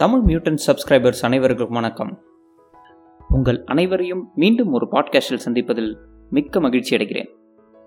[0.00, 2.22] Tamil mutant subscribers அனைவருக்கும் வணக்கம்.
[3.28, 5.98] உங்கள் அனைவரையும் மீண்டும் ஒரு பாட்காஸ்டில் சந்திப்பதில்
[6.30, 7.30] மிக்க மகிழ்ச்சி அடைகிறேன்.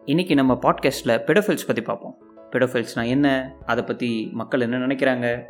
[0.05, 2.17] இன்றைக்கி நம்ம பாட்காஸ்ட்டில் பெடோஃபில்ஸ் பற்றி பார்ப்போம்.
[2.51, 3.55] பெடோஃபில்ஸ்னால் என்ன?
[3.65, 5.43] அதை பற்றி மக்கள் என்ன நினைக்கிறாங்க?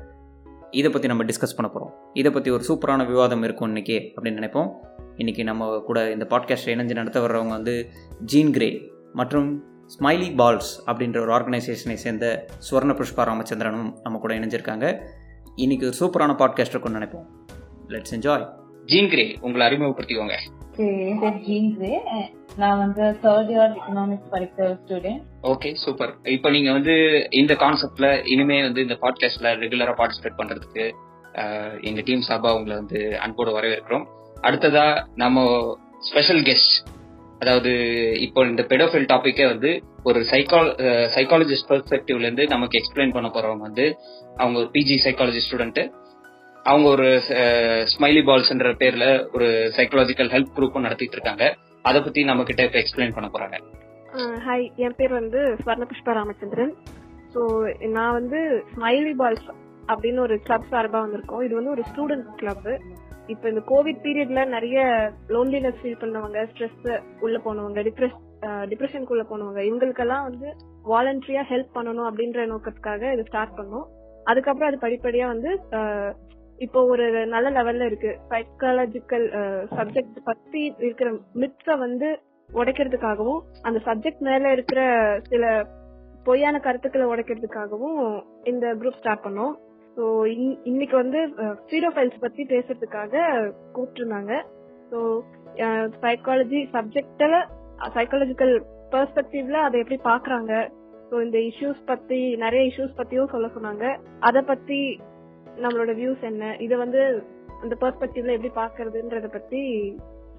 [0.72, 4.70] இதை பற்றி நம்ம டிஸ்கஸ் பண்ண போகிறோம் இதை பற்றி ஒரு சூப்பரான விவாதம் இருக்கும் இன்றைக்கி அப்படின்னு நினைப்போம்.
[5.18, 7.90] இன்றைக்கி நம்ம கூட இந்த பாட்காஸ்ட்டை இணைஞ்சு நடத்த வர்றவங்க வந்து
[8.26, 8.82] ஜீன் கிரே
[9.14, 9.64] மற்றும்
[10.00, 14.98] ஸ்மைலி பால்ஸ் அப்படின்ற ஒரு ஆர்கனைசேஷனை சேர்ந்த சுவர்ண புஷ்பா ராமச்சந்திரனும் நம்ம கூட இணைஞ்சிருக்காங்க.
[15.56, 17.26] இன்னைக்கு ஒரு சூப்பரான பாட்காஸ்ட் இருக்கும்னு நினைப்போம்.
[17.88, 18.46] லெட்ஸ் என்ஜாய்
[18.86, 20.36] ஜீன் கிரே உங்களை அறிமுகப்படுத்திக்கோங்க.
[21.46, 21.92] ஜீன் கிரே
[22.58, 26.96] நான் வந்து தேர்ட் இயர் எக்கனாமிக்ஸ் படிக்கிற ஸ்டூடெண்ட் ஓகே சூப்பர் இப்போ நீங்க வந்து
[27.30, 30.86] இந்த கான்செப்ட்ல இனிமே வந்து இந்த பாட்காஸ்ட்ல ரெகுலரா பார்ட்டிசிபேட் பண்றதுக்கு
[31.82, 34.06] எங்க டீம் சார்பா உங்களை வந்து அன்போடு வரவேற்கிறோம்.
[34.42, 35.46] அடுத்ததா நம்ம
[36.00, 36.76] ஸ்பெஷல் கெஸ்ட்
[37.42, 37.72] அதாவது
[38.26, 39.70] இப்போ இந்த பெடோஃபில் டாபிக்கே வந்து
[40.04, 40.70] ஒரு சைக்கால்
[41.16, 43.86] சைக்காலஜிஸ்ட் பெர்ஸ்பெக்டிவ்ல இருந்து நமக்கு எக்ஸ்பிளைன் பண்ண போறவங்க வந்து
[44.38, 45.82] அவங்க ஒரு பிஜி சைக்காலஜி ஸ்டூடெண்ட்
[46.66, 47.08] அவங்க ஒரு
[47.94, 49.48] ஸ்மைலி பால்ஸ்ன்ற பேர்ல ஒரு
[49.78, 51.46] சைக்காலஜிக்கல் ஹெல்ப் குரூப்பும் நடத்திட்டு இருக்காங்க
[51.86, 53.58] அதை பத்தி நம்ம கிட்ட இப்ப எக்ஸ்பிளைன் பண்ண போறாங்க.
[54.46, 56.74] ஹாய் என் பேர் வந்து ஸ்வர்ண புஷ்பா ராமச்சந்திரன்.
[57.34, 57.42] ஸோ
[57.98, 58.40] நான் வந்து
[58.74, 59.48] ஸ்மைலி பால்ஸ்
[59.92, 61.44] அப்படின்னு ஒரு கிளப் சார்பாக வந்திருக்கோம்.
[61.46, 62.68] இது வந்து ஒரு ஸ்டூடெண்ட் கிளப்
[63.28, 64.80] இப்போ இந்த கோவிட் பீரியட்ல நிறைய
[65.36, 66.88] லோன்லினஸ் ஃபீல் பண்ணவங்க ஸ்ட்ரெஸ்
[67.20, 68.18] உள்ள போனவங்க டிப்ரெஸ்
[68.72, 70.48] டிப்ரெஷனுக்குள்ள போனவங்க இவங்களுக்கெல்லாம் வந்து
[70.92, 73.88] வாலண்டரியா ஹெல்ப் பண்ணணும் அப்படின்ற நோக்கத்துக்காக இது ஸ்டார்ட் பண்ணோம்.
[74.26, 75.52] அதுக்கப்புறம் அது படிப்படியா வந்து
[76.60, 78.12] இப்போ ஒரு நல்ல லெவல்ல இருக்கு.
[78.32, 79.28] சைக்காலஜிக்கல்
[79.78, 81.12] சப்ஜெக்ட் பத்தி இருக்கிற
[81.44, 82.10] மித்ஸ வந்து
[82.50, 84.82] உடைக்கிறதுக்காகவும் அந்த சப்ஜெக்ட் மேல இருக்கிற
[85.30, 85.46] சில
[86.24, 88.00] பொய்யான கருத்துக்களை உடைக்கிறதுக்காகவும்
[88.44, 89.54] இந்த குரூப் ஸ்டார்ட் பண்ணோம்.
[89.98, 90.04] ஸோ
[90.72, 91.20] இன்னைக்கு வந்து
[91.68, 93.14] ஃபீரோஃபைல்ஸ் பத்தி பேசுறதுக்காக
[93.76, 94.34] கூப்பிட்டுருந்தாங்க
[94.92, 95.00] ஸோ
[96.04, 97.38] சைக்காலஜி சப்ஜெக்ட்ல
[97.98, 98.54] சைக்காலஜிக்கல்
[98.94, 100.54] பெர்ஸ்பெக்டிவ்ல அதை எப்படி பாக்குறாங்க?
[101.10, 103.86] ஸோ இந்த இஷ்யூஸ் பத்தி நிறைய இஷ்யூஸ் பத்தியும் சொல்ல சொன்னாங்க.
[104.20, 104.80] அதை பத்தி
[105.64, 106.44] நம்மளோட வியூஸ் என்ன?
[106.66, 107.02] இதை வந்து
[107.64, 109.62] அந்த பெர்ஸ்பெக்டிவ்ல எப்படி பாக்குறதுன்றத பத்தி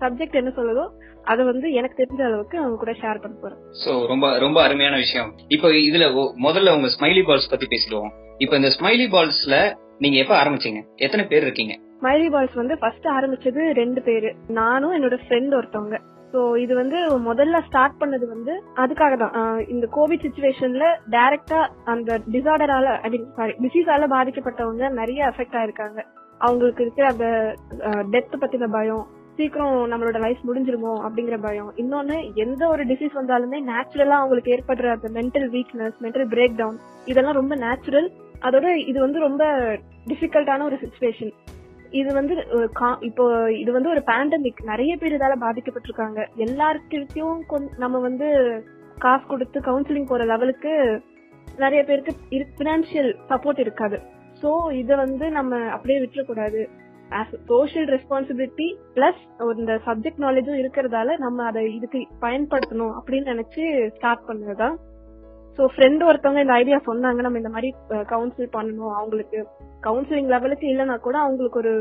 [0.03, 0.85] சப்ஜெக்ட் என்ன சொல்லுதோ
[1.33, 3.61] அதை வந்து எனக்கு தெரிஞ்ச அளவுக்கு அவங்க கூட ஷேர் பண்ண போறேன்.
[3.83, 5.31] சோ ரொம்ப ரொம்ப அருமையான விஷயம்.
[5.49, 6.07] இப்போ இதுல
[6.47, 8.13] முதல்ல உங்க ஸ்மைலி பால்ஸ் பத்தி பேசிடுவோம்.
[8.43, 9.57] இப்ப இந்த ஸ்மைலி பால்ஸ்ல
[10.03, 10.81] நீங்க எப்ப ஆரம்பிச்சீங்க?
[11.05, 11.75] எத்தனை பேர் இருக்கீங்க?
[12.01, 14.31] ஸ்மைலி பால்ஸ் வந்து ஃபர்ஸ்ட் ஆரம்பிச்சது ரெண்டு பேரு.
[14.61, 15.99] நானும் என்னோட ஃப்ரெண்ட் ஒருத்தவங்க.
[16.33, 16.99] சோ இது வந்து
[17.29, 18.53] முதல்ல ஸ்டார்ட் பண்ணது வந்து
[18.83, 19.35] அதுக்காக தான்.
[19.75, 21.61] இந்த கோவிட் சுச்சுவேஷன்ல டைரக்டா
[21.95, 26.01] அந்த டிசார்டரால ஐ மீன் சாரி டிசீஸால பாதிக்கப்பட்டவங்க நிறைய அஃபெக்ட் ஆயிருக்காங்க.
[26.41, 27.27] அவங்களுக்கு இருக்கிற அந்த
[28.15, 29.05] டெத் பத்தின பயம்
[29.37, 31.71] சீக்கிரம் நம்மளோட லைஃப் முடிஞ்சிருமோ அப்படிங்கிற பயம்.
[31.83, 36.79] இன்னொன்னு எந்த ஒரு டிசீஸ் வந்தாலுமே நேச்சுரலா அவங்களுக்கு ஏற்படுற அந்த mental weakness mental breakdown
[37.13, 38.11] இதெல்லாம் ரொம்ப நேச்சுரல்
[38.43, 39.45] அதோட இது வந்து ரொம்ப
[40.07, 41.33] டிஃபிகல்ட்டான ஒரு சுச்சுவேஷன்
[41.91, 42.35] இது வந்து
[42.81, 46.27] கா- இப்போ இது வந்து ஒரு பேண்டமிக் நிறைய பேர் இதால பாதிக்கப்பட்டிருக்காங்க.
[46.37, 48.29] எல்லாருக்கிட்டையும் நம்ம வந்து
[48.99, 51.03] காசு கொடுத்து கவுன்சிலிங் போற லெவலுக்கு
[51.59, 52.15] நிறைய பேருக்கு
[52.59, 54.01] பினான்சியல் சப்போர்ட் இருக்காது.
[54.43, 56.69] ஸோ இதை வந்து நம்ம அப்படியே விட்டுறக்கூடாது.
[57.47, 64.75] சோஷியல் ரெஸ்பான்சிபிலிட்டி பிளஸ் இந்த சப்ஜெக்ட் நாலேஜும் இருக்கிறதால நம்ம அதை இதுக்கு பயன்படுத்தணும் அப்படின்னு நினைச்சு ஸ்டார்ட் பண்ணதுதான்
[65.57, 67.71] சோ ஃப்ரெண்ட் ஒருத்தவங்க இந்த ஐடியா சொன்னாங்க நம்ம இந்த மாதிரி
[68.13, 68.95] கவுன்சில் பண்ணணும்.
[68.99, 69.41] அவங்களுக்கு
[69.87, 71.75] கவுன்சிலிங் லெவலுக்கு இல்லைன்னா கூட அவங்களுக்கு ஒரு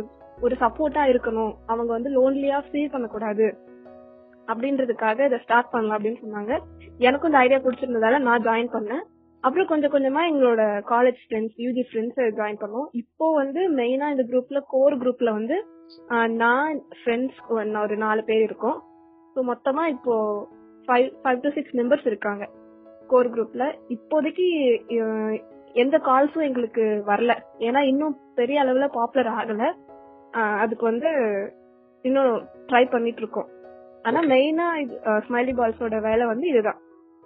[0.46, 1.54] ஒரு சப்போர்ட்டா இருக்கணும்.
[1.72, 3.48] அவங்க வந்து லோன்லியா ஃபீல் பண்ணக்கூடாது.
[4.52, 6.54] அப்படின்றதுக்காக இதை ஸ்டார்ட் பண்ணலாம் அப்படின்னு சொன்னாங்க.
[7.08, 9.04] எனக்கும் இந்த ஐடியா பிடிச்சிருந்ததால நான் ஜாயின் பண்ணேன்.
[9.44, 10.62] அப்புறம் கொஞ்சம் கொஞ்சமா எங்களோட
[10.92, 12.88] college friends UG friends join பண்ணோம்.
[13.02, 15.58] இப்போ வந்து மெயினா இந்த குரூப்ல கோர் குரூப்ல வந்து
[16.42, 17.40] நான் ஃப்ரெண்ட்ஸ்
[17.84, 18.78] ஒரு நாலு பேர் இருக்கோம்.
[19.36, 20.16] ஸோ மொத்தமா இப்போ
[20.88, 22.44] five five to six members இருக்காங்க.
[23.14, 24.46] கோர் குரூப்ல இப்போதைக்கு
[25.84, 27.32] எந்த கால்ஸும் எங்களுக்கு வரல.
[27.68, 29.64] ஏன்னா இன்னும் பெரிய அளவுல பாப்புலர் ஆகல.
[30.64, 31.10] அதுக்கு வந்து
[32.06, 32.36] இன்னும்
[32.70, 33.50] ட்ரை பண்ணிட்டு இருக்கோம்
[34.08, 34.68] ஆனா மெயினா
[35.26, 36.80] ஸ்மைலி பால்ஸோட வேலை வந்து இதுதான்.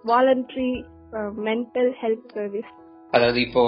[0.03, 0.72] வாலண்டரி
[1.47, 2.72] மென்டல் ஹெல்த் சர்வீஸ்
[3.16, 3.63] அதாவது இப்போ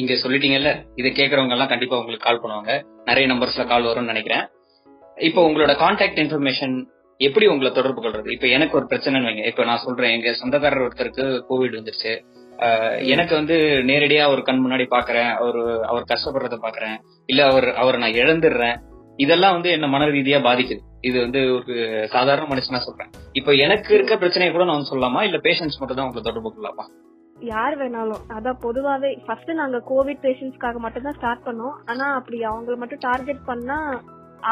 [0.00, 0.70] இங்க சொல்லிட்டீங்கல்ல
[1.00, 2.72] இதை கேக்குறவங்க எல்லாம் கண்டிப்பா உங்களுக்கு கால் பண்ணுவாங்க.
[3.08, 4.44] நிறைய நம்பர்ஸ்ல கால் வரும்னு நினைக்கிறேன்.
[5.28, 6.76] இப்போ உங்களோட கான்டாக்ட் இன்ஃபர்மேஷன்
[7.18, 8.28] எப்படி உங்களை தொடர்பு கொள்றது?
[8.32, 9.44] இப்ப எனக்கு ஒரு பிரச்சனைன்னு வைங்க.
[9.46, 12.14] இப்ப நான் சொல்றேன் எங்க சொந்தக்காரர் ஒருத்தருக்கு கோவிட் வந்துருச்சு.
[13.12, 13.56] எனக்கு வந்து
[13.90, 16.96] நேரடியா ஒரு கண் முன்னாடி பாக்குறேன் அவரு அவர் கஷ்டப்படுறத பாக்குறேன்
[17.26, 18.76] இல்ல அவர் அவரை நான் இழந்துடுறேன்.
[19.16, 20.82] இதெல்லாம் வந்து என்ன மன ரீதியா பாதிக்குது.
[21.08, 21.74] இது வந்து ஒரு
[22.14, 23.10] சாதாரண மனுஷனா சொல்றேன்.
[23.32, 25.22] இப்ப எனக்கு இருக்க பிரச்சனையை கூட நான் வந்து சொல்லலாமா?
[25.22, 26.86] இல்ல பேஷன்ஸ் மட்டும் தான் உங்களை தொடர்பு கொள்ளலாமா?
[27.52, 28.24] யார் வேணாலும்.
[28.36, 31.74] அதான் பொதுவாவே ஃபர்ஸ்ட் நாங்க கோவிட் பேஷண்ட்ஸ்க்காக மட்டும் தான் ஸ்டார்ட் பண்ணோம்.
[31.86, 33.78] ஆனா அப்படி அவங்கள மட்டும் டார்கெட் பண்ணா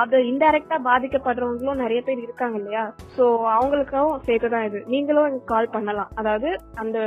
[0.01, 2.85] அது இன்டைரக்டா பாதிக்கப்படுறவங்களும் நிறைய பேர் இருக்காங்க இல்லையா?
[3.17, 3.25] சோ
[3.57, 4.79] அவங்களுக்கும் சேர்த்து தான் இது.
[4.93, 6.13] நீங்களும் எனக்கு கால் பண்ணலாம்.
[6.21, 6.49] அதாவது
[6.83, 6.99] அந்த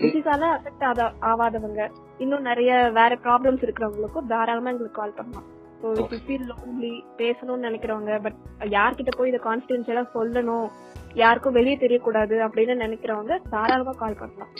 [0.00, 0.86] டிசீஸால அஃபெக்ட்
[1.32, 1.82] ஆகாதவங்க
[2.24, 5.46] இன்னும் நிறைய வேற ப்ராப்ளம்ஸ் இருக்கிறவங்களுக்கும் தாராளமா எங்களுக்கு கால் பண்ணலாம்.
[5.80, 8.38] ஸோ இப்போ ஃபீல் லோன்லி பேசணும்னு நினைக்கிறவங்க பட்
[8.76, 10.66] யார்கிட்ட போய் இதை கான்ஃபிடென்ஷியலா சொல்லணும்
[11.22, 14.50] யாருக்கும் வெளியே தெரியக்கூடாது அப்படின்னு நினைக்கிறவங்க தாராளமா கால் பண்ணலாம்.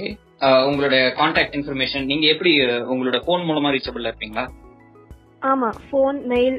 [0.68, 2.52] உங்களோட கான்டாக்ட் இன்ஃபர்மேஷன் நீங்க எப்படி
[2.92, 4.46] உங்களோட போன் மூலமா ரீச்சபிள் இருப்பீங்களா?
[5.50, 6.56] ஆமா ஃபோன் மெயில்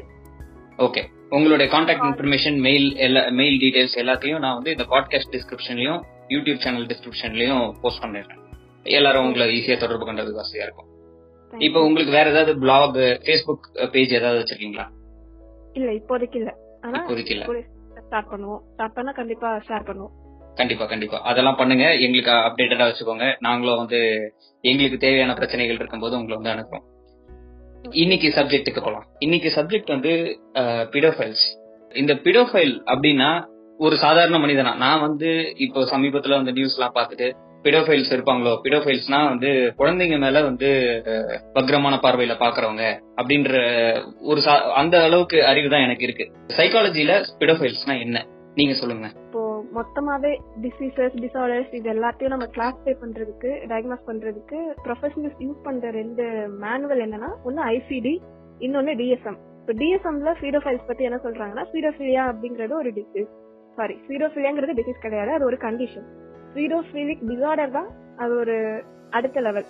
[0.78, 6.58] ஓகே உங்களுடைய கான்டாக்ட் இன்ஃபர்மேஷன் மெயில் எல்லா மெயில் டீடைல்ஸ் எல்லாத்தையும் நான் வந்து இந்த பாட்காஸ்ட் டிஸ்கிரிப்ஷன்லயும் யூடியூப்
[6.58, 8.38] சேனல் டிஸ்கிரிப்ஷன்லயும் போஸ்ட் பண்ணிடுறேன்.
[8.82, 10.86] எல்லாரும் உங்களை ஈஸியா தொடர்பு கொண்டதுக்கு வசதியா இருக்கும்.
[11.58, 14.88] இப்போ உங்களுக்கு வேற ஏதாவது பிளாக் ஃபேஸ்புக் பேஜ் ஏதாவது வச்சிருக்கீங்களா?
[15.72, 16.54] இல்ல இப்போதைக்கு இல்ல.
[16.80, 17.44] ஆனா இப்போதைக்கு இல்ல.
[18.06, 18.60] ஸ்டார்ட் பண்ணுவோம்.
[18.72, 20.10] ஸ்டார்ட் பண்ணா கண்டிப்பா ஷேர் பண்ணுவோம்.
[20.54, 21.22] கண்டிப்பா கண்டிப்பா.
[21.22, 21.94] அதெல்லாம் பண்ணுங்க.
[21.94, 23.36] எங்களுக்கு அப்டேட்டடா வச்சுக்கோங்க.
[23.38, 26.96] நாங்களும் வந்து எங்களுக்கு தேவையான பிரச்சனைகள் இருக்கும்போது உங்களை வந்து அனுப்புறோம்.
[27.90, 29.06] இன்னைக்கு சப்ஜெக்ட்டுக்கு போலாம்.
[29.18, 30.40] இன்னைக்கு சப்ஜெக்ட் வந்து
[30.92, 31.44] பிடோஃபைல்ஸ்
[31.94, 33.44] இந்த பிடோஃபைல் அப்படின்னா
[33.78, 34.76] ஒரு சாதாரண மனிதனா?
[34.76, 37.32] நான் வந்து இப்போ சமீபத்துல வந்து நியூஸ் எல்லாம் பார்த்துட்டு
[37.62, 38.58] பிடோஃபைல்ஸ் இருப்பாங்களோ?
[38.64, 40.68] பிடோஃபைல்ஸ்னா வந்து குழந்தைங்க மேல வந்து
[41.06, 43.52] அஹ், வக்ரமான பார்வையில பாக்குறவங்க அப்படின்ற
[44.20, 46.32] ஒரு சா- அந்த அளவுக்கு அறிவு தான் எனக்கு இருக்கு.
[46.56, 48.26] சைக்காலஜில பிடோஃபைல்ஸ்னா என்ன?
[48.54, 49.12] நீங்க சொல்லுங்க.
[49.72, 56.24] மொத்தமாவே டிசீசஸ் டிசார்டர்ஸ் இது எல்லாத்தையும் நம்ம கிளாஸிஃபை பண்றதுக்கு டயக்னாஸ் பண்றதுக்கு ப்ரொஃபஷனல்ஸ் யூஸ் பண்ற ரெண்டு
[56.58, 58.14] மேனுவல் என்னன்னா ஒன்னு ஐசிடி
[58.60, 63.30] இன்னொன்னு டிஎஸ்எம் இப்போ டிஎஸ்எம்ல ஃபீடோஃபைல்ஸ் பத்தி என்ன சொல்றாங்கன்னா ஃபீடோஃபிலியா அப்படிங்கறது ஒரு டிசீஸ்
[63.78, 66.06] சாரி ஃபீடோஃபிலியாங்கிறது டிசீஸ் கிடையாது அது ஒரு கண்டிஷன்
[66.54, 68.56] ஃபீடோஃபீலிக் டிசார்டர் தான் அது ஒரு
[69.10, 69.68] அடுத்த லெவல்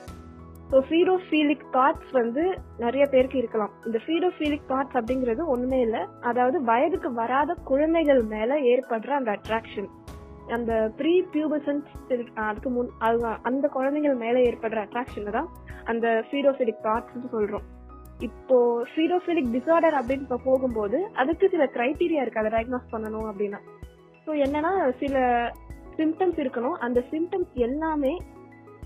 [0.70, 3.70] ஸோ ஃபீடோஃபீலிக் தாட்ஸ் வந்து நிறைய பேருக்கு இருக்கலாம்.
[3.86, 6.00] இந்த ஃபீடோஃபீலிக் தாட்ஸ் அப்படிங்கிறது ஒன்றுமே இல்லை.
[6.20, 9.88] அதாவது வயதுக்கு வராத குழந்தைகள் மேல ஏற்படுற அந்த அட்ராக்ஷன்
[10.48, 15.48] அந்த ப்ரீ பியூபசன்ஸ் அதுக்கு முன் அது- அந்த குழந்தைகள் மேல ஏற்படுற அட்ராக்ஷன் தான்
[15.84, 17.66] அந்த ஃபீடோஃபிலிக் தாட்ஸ் சொல்றோம்.
[18.18, 22.40] இப்போ ஃபீடோஃபிலிக் டிசார்டர் அப்படின்னு இப்போ போகும்போது அதுக்கு சில கிரைட்டீரியா இருக்கு.
[22.40, 23.58] அதை டயக்னாஸ் பண்ணணும் அப்படின்னா.
[24.26, 25.18] ஸோ என்னன்னா சில
[25.96, 26.76] சிம்டம்ஸ் இருக்கணும்.
[26.78, 28.18] அந்த சிம்டம்ஸ் எல்லாமே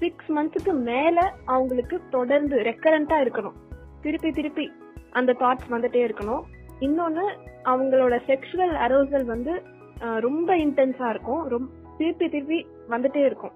[0.03, 1.19] சிக்ஸ் மந்த்ஸுக்கு மேல
[1.55, 3.59] அவங்களுக்கு தொடர்ந்து ரெக்கரண்டா இருக்கணும்.
[4.05, 4.67] திருப்பி திருப்பி
[5.19, 6.43] அந்த தாட்ஸ் வந்துட்டே இருக்கணும்.
[6.87, 7.25] இன்னொன்னு
[7.73, 9.53] அவங்களோட செக்ஷுவல் அரோசல் வந்து
[10.27, 11.43] ரொம்ப இன்டென்ஸா இருக்கும்.
[11.55, 11.69] ரொம்ப
[11.99, 12.59] திருப்பி திருப்பி
[12.93, 13.55] வந்துட்டே இருக்கும்.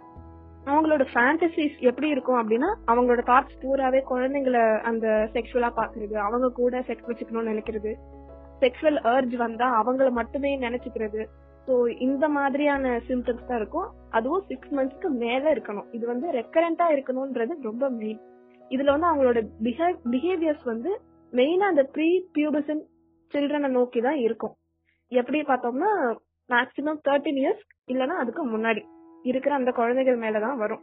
[0.70, 4.60] அவங்களோட ஃபேண்டசிஸ் எப்படி இருக்கும் அப்படின்னா அவங்களோட தாட்ஸ் பூராவே குழந்தைங்கள
[4.90, 7.92] அந்த செக்ஷுவலா பாக்குறது அவங்க கூட செக்ஸ் வச்சுக்கணும்னு நினைக்கிறது.
[8.60, 11.22] செக்ஷுவல் அர்ஜ் வந்தா அவங்கள மட்டுமே நினைச்சுக்கிறது.
[11.66, 11.74] ஸோ
[12.06, 13.88] இந்த மாதிரியான சிம்டம்ஸ் தான் இருக்கும்.
[14.16, 15.88] அதுவும் சிக்ஸ் மந்த்ஸ்க்கு மேல இருக்கணும்.
[15.96, 18.20] இது வந்து ரெக்கரண்டா இருக்கணும்ன்றது ரொம்ப மெயின்
[18.70, 19.40] இதுல வந்து அவங்களோட
[20.12, 20.92] பிஹேவியர்ஸ் வந்து
[21.32, 22.82] மெயினா அந்த ப்ரீ பியூபசன்
[23.32, 24.54] சில்ட்ரனை நோக்கி தான் இருக்கும்.
[25.12, 25.90] எப்படி பார்த்தோம்னா
[26.50, 28.82] மேக்சிமம் தேர்ட்டின் இயர்ஸ் இல்லைன்னா அதுக்கு முன்னாடி
[29.24, 30.82] இருக்கிற அந்த குழந்தைகள் மேலதான் வரும்.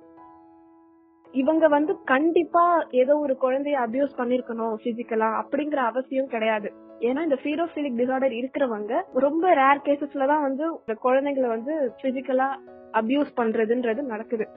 [1.33, 2.63] இவங்க வந்து கண்டிப்பா
[3.01, 6.69] ஏதோ ஒரு குழந்தைய அபியூஸ் பண்ணிருக்கணும் பிசிக்கலா அப்படிங்கிற அவசியம் கிடையாது.
[7.03, 12.45] ஏன்னா இந்த ஃபீரோஃபிலிக் டிசார்டர் இருக்கிறவங்க ரொம்ப ரேர் கேசஸ்ல தான் வந்து இந்த குழந்தைங்களை வந்து பிசிக்கலா
[12.94, 14.47] அபியூஸ் பண்றதுன்றது நடக்குது.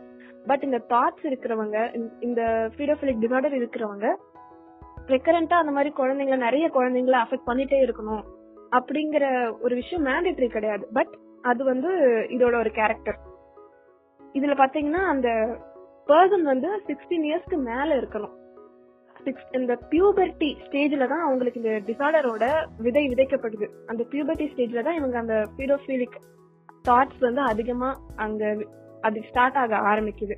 [0.46, 4.14] பட் இந்த தாட்ஸ் இருக்கிறவங்க இந்த- ஃபீடோஃபிலிக் டிசார்டர் இருக்கிறவங்க
[5.06, 8.22] ரெக்கரண்டா அந்த மாதிரி குழந்தைங்களை நிறைய குழந்தைங்களை அஃபெக்ட் பண்ணிட்டே இருக்கணும்
[8.70, 10.88] அப்படிங்கிற ஒரு விஷயம் மேண்டேட்டரி கிடையாது.
[10.92, 11.88] பட் அது வந்து
[12.28, 13.18] இதோட ஒரு கேரக்டர்
[14.32, 15.28] இதுல பாத்தீங்கன்னா அந்த
[16.06, 18.44] பர்சன் வந்து சிக்ஸ்டீன் இயர்ஸ்க்கு மேல இருக்கணும்.
[19.26, 22.44] சிக்ஸ்த் இந்த பியூபர்ட்டி ஸ்டேஜ்ல தான் அவங்களுக்கு இந்த டிசார்டரோட
[22.86, 23.68] விதை விதைக்கப்படுது.
[23.90, 26.18] அந்த பியூபர்ட்டி ஸ்டேஜ்ல தான் இவங்க அந்த பீடோஃபீலிக்
[26.88, 27.88] தாட்ஸ் வந்து அதிகமா
[28.24, 28.42] அங்க
[29.06, 30.36] அது ஸ்டார்ட் ஆக ஆரம்பிக்குது.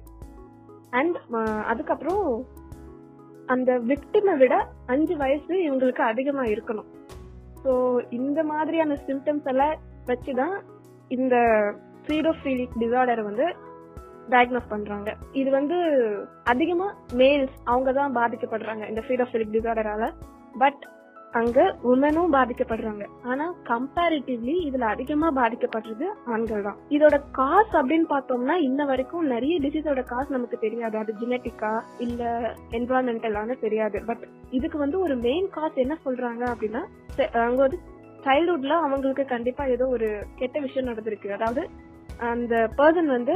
[0.99, 1.17] அண்ட்
[1.73, 2.25] அதுக்கப்புறம்
[3.55, 4.55] அந்த விக்டிமை விட
[4.93, 6.89] அஞ்சு வயசு இவங்களுக்கு அதிகமா இருக்கணும்.
[7.63, 7.73] ஸோ
[8.19, 9.77] இந்த மாதிரியான சிம்டம்ஸ் எல்லாம்
[10.11, 10.57] வச்சுதான்
[11.17, 11.37] இந்த
[12.09, 13.47] பீடோஃபீலிக் டிசார்டர் வந்து
[14.35, 15.09] டயக்னோஸ் பண்றாங்க.
[15.41, 15.79] இது வந்து
[16.53, 16.87] அதிகமா
[17.23, 20.07] மேல்ஸ் அவங்க தான் பாதிக்கப்படுறாங்க இந்த ஃபீடோஃபிலிக் டிசார்டரால
[20.63, 20.85] பட்
[21.39, 21.59] அங்க
[21.91, 23.05] உமனும் பாதிக்கப்படுறாங்க.
[23.31, 26.79] ஆனா கம்பேரிட்டிவ்லி இதுல அதிகமா பாதிக்கப்படுறது ஆண்கள் தான்.
[26.97, 30.97] இதோட காஸ் அப்படின்னு பார்த்தோம்னா இன்ன வரைக்கும் நிறைய டிசீஸோட காஸ் நமக்கு தெரியாது.
[31.03, 31.73] அது ஜெனட்டிக்கா
[32.07, 32.23] இல்ல
[32.79, 34.01] என்வரான்மெண்டலான்னு தெரியாது.
[34.09, 34.25] பட்
[34.59, 36.83] இதுக்கு வந்து ஒரு மெயின் காஸ் என்ன சொல்றாங்க அப்படின்னா
[37.49, 37.81] அங்க வந்து
[38.27, 40.09] சைல்ட்ஹுட்ல அவங்களுக்கு கண்டிப்பா ஏதோ ஒரு
[40.41, 41.31] கெட்ட விஷயம் நடந்திருக்கு.
[41.39, 41.63] அதாவது
[42.33, 43.35] அந்த பர்சன் வந்து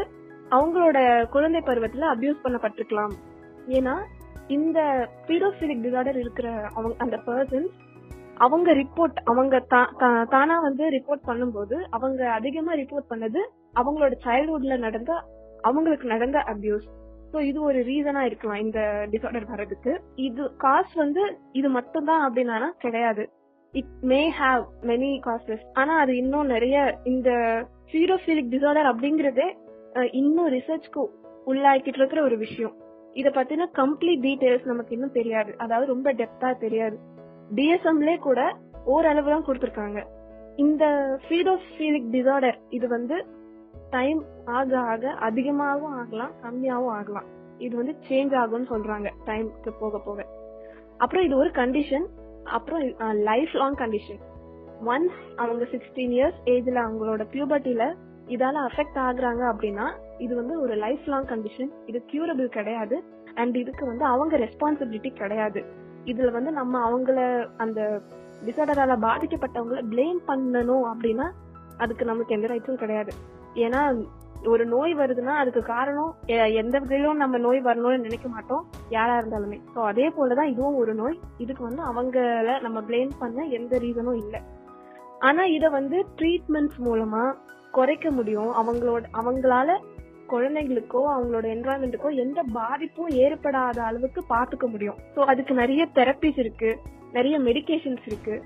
[0.53, 3.13] அவங்களோட குழந்தை பருவத்துல அபியூஸ் பண்ணப்பட்டிருக்கலாம்.
[3.69, 4.03] ஏன்னா
[4.49, 7.67] இந்த பீடோஃபிலிக் டிசார்டர் இருக்கிற அவங்க அந்த பர்சன்
[8.35, 13.39] அவங்க ரிப்போர்ட் அவங்க தா- தா- தானா வந்து ரிப்போர்ட் பண்ணும்போது அவங்க அதிகமா ரிப்போர்ட் பண்ணது
[13.75, 15.23] அவங்களோட சைல்ட்ஹுட்ல நடந்த
[15.61, 16.89] அவங்களுக்கு நடந்த அபியூஸ்
[17.33, 20.01] ஸோ இது ஒரு ரீசனா இருக்கலாம் இந்த டிசார்டர் வர்றதுக்கு.
[20.15, 23.31] இது காஸ் வந்து இது மட்டும் தான் அப்படின்னா கிடையாது.
[23.71, 27.31] It may have many causes ஆனா அது இன்னும் நிறைய இந்த
[27.93, 29.57] சீரோஃபிலிக் டிசார்டர் அப்படிங்கறதே
[30.11, 31.07] இன்னும் ரிசர்ச்க்கு
[31.47, 32.75] உள்ளாக்கிட்டு இருக்கிற ஒரு விஷயம்.
[33.13, 35.55] இத பத்தின கம்ப்ளீட் டீடைல்ஸ் நமக்கு இன்னும் தெரியாது.
[35.57, 36.99] அதாவது ரொம்ப டெப்தா தெரியாது.
[37.55, 40.05] டிஎஸ்எம்லே கூட ஓரளவு தான் கொடுத்துருக்காங்க.
[40.57, 40.85] இந்த
[41.29, 43.27] ஃபீடோஃபீலிக் டிசார்டர் இது வந்து
[43.91, 47.25] டைம் ஆக ஆக அதிகமாகவும் ஆகலாம் கம்மியாகவும் ஆகலாம்.
[47.59, 50.27] இது வந்து சேஞ்ச் ஆகும்னு சொல்றாங்க டைம்க்கு போக போக.
[50.99, 52.05] அப்புறம் இது ஒரு கண்டிஷன்
[52.45, 52.83] அப்புறம்
[53.15, 54.23] லைஃப் லாங் கண்டிஷன்
[54.85, 57.95] ஒன்ஸ் அவங்க சிக்ஸ்டீன் இயர்ஸ் ஏஜ்ல அவங்களோட பியூபர்ட்டில
[58.27, 63.05] இதால அஃபெக்ட் ஆகுறாங்க அப்படின்னா இது வந்து ஒரு லைஃப் லாங் கண்டிஷன் இது கியூரபிள் கிடையாது.
[63.35, 65.65] அண்ட் இதுக்கு வந்து அவங்க ரெஸ்பான்சிபிலிட்டி கிடையாது.
[66.05, 68.01] இதுல வந்து நம்ம அவங்கள அந்த
[68.45, 71.31] டிசார்டரால பாதிக்கப்பட்டவங்கள பிளேம் பண்ணணும் அப்படின்னா
[71.79, 73.13] அதுக்கு நமக்கு எந்த ரைட்ஸும் கிடையாது.
[73.55, 74.07] ஏன்னா
[74.47, 79.61] ஒரு நோய் வருதுன்னா அதுக்கு காரணம் எ- எந்த விதையிலும் நம்ம நோய் வரணும்னு நினைக்க மாட்டோம் யாரா இருந்தாலுமே.
[79.75, 81.21] ஸோ அதே போலதான் இதுவும் ஒரு நோய்.
[81.39, 84.41] இதுக்கு வந்து அவங்கள நம்ம பிளேம் பண்ண எந்த ரீசனும் இல்லை.
[85.19, 87.35] ஆனா இத வந்து ட்ரீட்மெண்ட்ஸ் மூலமா
[87.79, 88.51] குறைக்க முடியும்.
[88.61, 89.77] அவங்களோட அவங்களால
[90.33, 94.99] குழந்தைங்களுக்கோ அவங்களோட என்வரான்மெண்ட்டுக்கோ எந்த பாதிப்பும் ஏற்படாத அளவுக்கு பாத்துக்க முடியும்.
[95.15, 96.71] ஸோ அதுக்கு நிறைய தெரப்பிஸ் இருக்கு.
[97.17, 98.37] நிறைய மெடிகேஷன்ஸ் இருக்கு.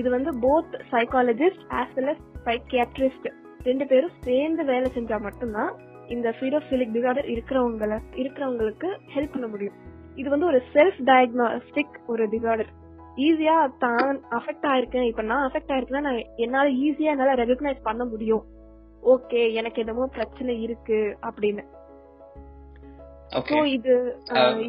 [0.00, 3.28] இது வந்து both psychologist as well as psychiatrist
[3.68, 5.72] ரெண்டு பேரும் சேர்ந்து வேலை செஞ்சா மட்டும்தான்
[6.14, 9.76] இந்த ஃபீடோஃபிலிக் டிசார்டர் இருக்கிறவங்கள இருக்கிறவங்களுக்கு ஹெல்ப் பண்ண முடியும்.
[10.20, 12.72] இது வந்து ஒரு செல்ஃப் டயக்னாஸ்டிக் ஒரு டிசார்டர்
[13.26, 15.06] ஈஸியா தான் அஃபெக்ட் ஆயிருக்கேன்.
[15.10, 18.44] இப்ப நான் அஃபெக்ட் ஆயிருக்கேன்னா நான் என்னால ஈஸியா என்னால ரெகக்னைஸ் பண்ண முடியும்.
[19.04, 21.64] ஓகே எனக்கு என்னமோ பிரச்சனை இருக்கு அப்படின்னு.
[23.66, 23.92] இது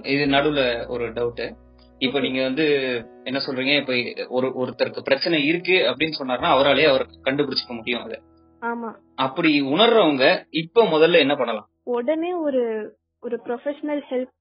[0.04, 1.46] இது நடுவுல ஒரு டவுட்
[2.00, 2.65] இப்போ நீங்க வந்து
[3.24, 3.74] என்ன சொல்றீங்க?
[3.82, 3.94] இப்ப
[4.27, 8.18] ஒரு ஒருத்தருக்கு பிரச்சனை இருக்கு அப்படின்னு சொன்னாருன்னா அவராலே அவர் கண்டுபிடிச்சுக்க முடியும் அதை.
[8.62, 8.89] ஆமா.
[9.15, 11.68] அப்படி உணர்றவங்க இப்ப முதல்ல என்ன பண்ணலாம்?
[11.84, 12.63] உடனே ஒரு
[13.24, 14.34] ஒரு ப்ரொஃபஷனல் ஹெல்ப்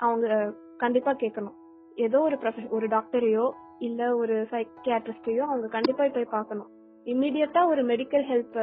[0.00, 1.56] அவங்க கண்டிப்பா கேட்கணும்.
[1.96, 2.36] ஏதோ ஒரு
[2.70, 3.46] ஒரு டாக்டரையோ
[3.78, 6.70] இல்ல ஒரு சைக்கியாட்ரிஸ்டையோ அவங்க கண்டிப்பா போய் பார்க்கணும்.
[7.06, 8.58] இம்மிடியட்டா ஒரு மெடிக்கல் ஹெல்ப்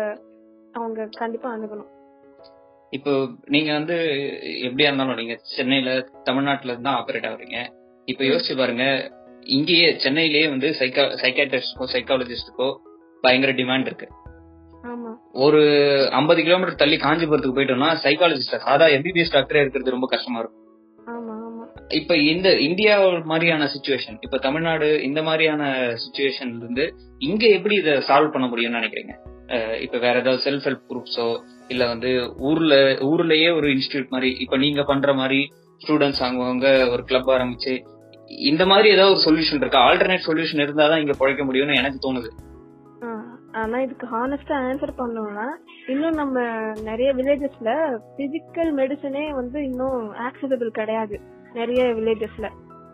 [0.74, 1.90] அவங்க கண்டிப்பா அணுகணும்.
[2.92, 3.12] இப்போ
[3.46, 3.96] நீங்க வந்து
[4.68, 5.92] எப்படியா இருந்தாலும் நீங்க சென்னையில
[6.24, 7.60] தமிழ்நாட்டுல இருந்து தான் ஆபரேட் ஆகுறீங்க
[8.08, 8.86] இப்ப யோசிச்சு பாருங்க
[9.58, 12.68] இங்கேயே சென்னையிலேயே வந்து சைக்கா சைக்காட்ரிஸ்டுக்கோ சைக்காலஜிஸ்டுக்கோ
[13.24, 14.08] பயங்கர டிமாண்ட் இருக்கு.
[15.32, 15.62] ஒரு
[16.12, 20.60] ஐம்பது கிலோமீட்டர் தள்ளி காஞ்சிபுரத்துக்கு போயிட்டோம்னா சைக்காலஜிஸ்ட் சாதா எம்பிபிஎஸ் டாக்டரே இருக்கிறது ரொம்ப கஷ்டமா இருக்கும்.
[21.90, 22.94] இப்ப இந்த இந்தியா
[23.26, 25.64] மாதிரியான சுச்சுவேஷன் இப்ப தமிழ்நாடு இந்த மாதிரியான
[26.04, 26.86] சுச்சுவேஷன்ல இருந்து
[27.20, 29.14] இங்க எப்படி இதை சால்வ் பண்ண முடியும்னு நினைக்கிறீங்க?
[29.82, 31.28] இப்ப வேற ஏதாவது செல்ஃப் ஹெல்ப் குரூப்ஸோ
[31.68, 35.40] இல்ல வந்து ஊர்ல ஊர்லயே ஒரு இன்ஸ்டியூட் மாதிரி இப்ப நீங்க பண்ற மாதிரி
[35.82, 37.74] ஸ்டூடெண்ட்ஸ் அவங்கவங்க ஒரு கிளப் ஆரம்பிச்சு
[38.48, 39.80] இந்த மாதிரி ஏதாவது ஒரு சொல்யூஷன் இருக்கா?
[39.90, 42.30] ஆல்டர்னேட் சொல்யூஷன் இருந்தாதான் இங்க பழைக்க முடியும்னு எனக்கு தோணுது.
[43.52, 45.48] ஆனா இதுக்கு ஹானஸ்டா ஆன்சர் பண்ணோம்னா
[45.88, 46.38] இன்னும் நம்ம
[46.84, 47.72] நிறைய வில்லேஜஸ்ல
[48.18, 51.16] பிசிக்கல் மெடிசனே வந்து இன்னும் ஆக்சசபிள் கிடையாது.
[51.54, 52.48] நிறைய வில்லேஜஸ்ல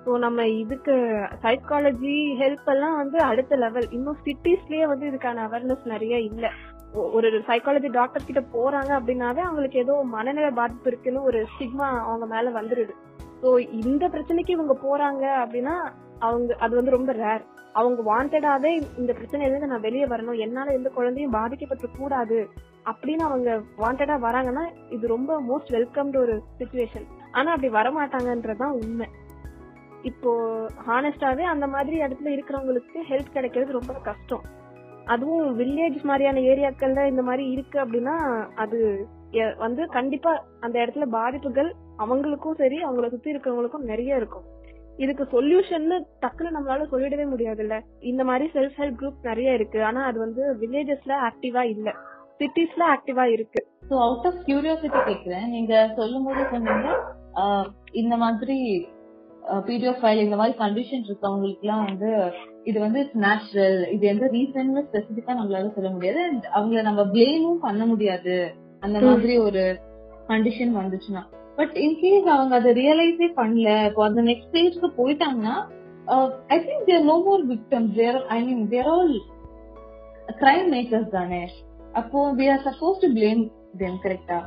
[0.06, 0.94] ஸோ நம்ம இதுக்கு
[1.41, 6.50] சைக்காலஜி ஹெல்ப் எல்லாம் வந்து அடுத்த லெவல் இன்னும் சிட்டிஸ்லயே வந்து இதுக்கான அவேர்னஸ் நிறைய இல்லை.
[6.91, 12.62] ஒரு சைக்காலஜி டாக்டர் கிட்ட போறாங்க அப்படின்னாவே அவங்களுக்கு ஏதோ மனநிலை பாதிப்பு இருக்குன்னு ஒரு ஸ்டிக்மா அவங்க மேல
[12.62, 12.94] வந்துருது.
[13.41, 15.75] ஸோ இந்த பிரச்சனைக்கு இவங்க போறாங்க அப்படின்னா
[16.20, 20.39] அவங்க அது வந்து ரொம்ப ரேர் அவங்க வாண்டடாவே இந்த பிரச்சனையிலேருந்து நான் வெளியே வரணும்.
[20.39, 22.39] என்னால எந்த குழந்தையும் பாதிக்கப்பட்டு கூடாது
[22.86, 29.08] அப்படின்னு அவங்க வாண்டடா வராங்கன்னா இது ரொம்ப மோஸ்ட் வெல்கம்டு ஒரு சுச்சுவேஷன் ஆனா அப்படி வரமாட்டாங்கன்றதுதான் உண்மை.
[30.01, 30.50] இப்போ
[30.88, 34.41] ஹானஸ்டாவே அந்த மாதிரி இடத்துல இருக்கிறவங்களுக்கு ஹெல்ப் கிடைக்கிறது ரொம்ப கஷ்டம்.
[35.06, 41.75] அதுவும் வில்லேஜ் மாதிரியான ஏரியாக்கள்ல இந்த மாதிரி இருக்கு அப்படின்னா அது எ- வந்து கண்டிப்பா அந்த இடத்துல பாதிப்புகள்
[41.98, 44.44] அவங்களுக்கும் சரி அவங்கள சுத்தி இருக்கிறவங்களுக்கும் நிறைய இருக்கும்.
[44.98, 47.82] இதுக்கு சொல்யூஷன் டக்குன்னு நம்மளால சொல்லிடவே முடியாதுல்ல.
[48.00, 49.84] இந்த மாதிரி செல்ஃப் ஹெல்ப் குரூப் நிறைய இருக்கு.
[49.84, 51.94] ஆனா அது வந்து வில்லேஜஸ்ல ஆக்டிவா இல்ல.
[52.39, 53.68] சிட்டிஸ்ல ஆக்டிவா இருக்கு.
[53.89, 55.50] சோ அவுட் ஆஃப் கியூரியாசிட்டி கேக்குறேன்.
[55.50, 56.98] நீங்க சொல்லும் போது சொன்னீங்க
[57.91, 58.88] இந்த மாதிரி
[59.50, 62.32] பிடிஎஃப் ஃபைல் இந்த மாதிரி கண்டிஷன் இருக்கவங்களுக்கு எல்லாம் வந்து
[62.63, 66.22] இது வந்து நேச்சுரல் இது எந்த ரீசன் ஸ்பெசிபிக்கா நம்மளால சொல்ல முடியாது.
[66.56, 68.36] அவங்கள நம்ம பிளேமும் பண்ண முடியாது.
[68.79, 69.00] அந்த.
[69.00, 69.63] மாதிரி ஒரு
[70.27, 71.24] கண்டிஷன் வந்துச்சுன்னா.
[71.56, 75.56] பட் இன்கேஸ் அவங்க அதை ரியலைஸே பண்ணல இப்போ அந்த நெக்ஸ்ட் ஸ்டேஜ்க்கு போயிட்டாங்கன்னா
[76.48, 79.15] I think there no more victims there I mean there all
[80.39, 81.41] crime makers தானே.
[81.94, 83.44] அப்போ we are supposed to blame
[83.77, 84.39] them கரெக்டா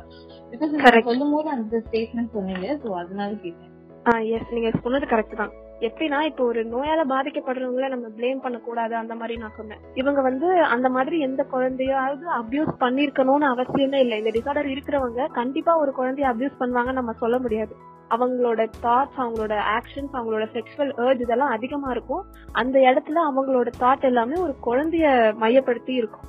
[0.51, 1.01] பிகாஸ்.
[1.03, 3.72] சொல்லும் போது அந்த ஸ்டேட்மெண்ட் சொன்னீங்க சோ அதனால கேட்டேன்.
[4.11, 5.51] எஸ் நீங்க சொன்னது கரெக்ட் தான்.
[5.79, 9.79] எப்படின்னா இப்போ ஒரு நோயால பாதிக்கப்படுறவங்கள நம்ம ப்ளேம் பண்ணக்கூடாது அந்த மாதிரி நான் சொன்னேன்.
[9.93, 14.17] இவங்க வந்து அந்த மாதிரி எந்த குழந்தையாவது அபியூஸ் பண்ணிருக்கணும்னு அவசியமே இல்லை.
[14.17, 17.75] இந்த டிசார்டர் இருக்கிறவங்க கண்டிப்பா ஒரு குழந்தைய அபியூஸ் பண்ணுவாங்கன்னு நம்ம சொல்ல முடியாது.
[18.09, 22.25] அவங்களோட தாட்ஸ் அவங்களோட ஆக்ஷன்ஸ் அவங்களோட செக்ஷுவல் ஏர்ஜ் இதெல்லாம் அதிகமா இருக்கும்.
[22.51, 26.27] அந்த இடத்துல அவங்களோட தாட் எல்லாமே ஒரு குழந்தைய மையப்படுத்தி இருக்கும்.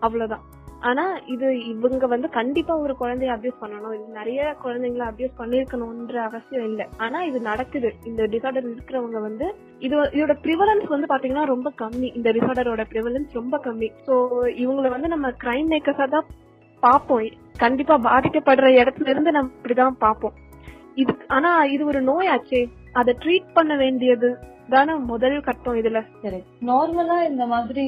[0.00, 0.51] அவ்வளவுதான்.
[0.88, 3.94] ஆனா இது இவங்க வந்து கண்டிப்பா ஒரு குழந்தைய அபியூஸ் பண்ணணும்.
[3.96, 6.86] இது நிறைய குழந்தைங்களை அபியூஸ் பண்ணிருக்கணும்ன்ற அவசியம் இல்ல.
[7.04, 7.90] ஆனா இது நடக்குது.
[8.10, 9.48] இந்த டிசார்டர் இருக்கிறவங்க வந்து
[9.86, 12.08] இது இதோட ப்ரிவலன்ஸ் வந்து பாத்தீங்கன்னா ரொம்ப கம்மி.
[12.18, 13.90] இந்த டிசார்டரோட ப்ரிவலன்ஸ் ரொம்ப கம்மி.
[14.06, 14.14] சோ
[14.64, 16.30] இவங்கள வந்து நம்ம கிரைம் மேக்கர்ஸா தான்
[16.82, 17.28] பார்ப்போம்.
[17.64, 20.34] கண்டிப்பா பாதிக்கப்படுற இடத்துல இருந்து நம்ம இப்படிதான் பார்ப்போம்.
[21.02, 22.62] இது ஆனா இது ஒரு நோயாச்சே.
[23.00, 24.30] அதை ட்ரீட் பண்ண வேண்டியது
[24.74, 26.00] தானே முதல் கட்டம் இதுல.
[26.24, 27.86] சரி நார்மலா இந்த மாதிரி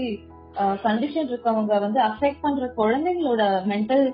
[0.56, 4.12] கண்டிஷன் இருக்கவங்க வந்து அஃபெக்ட் பண்ற குழந்தைங்களோட மென்டல்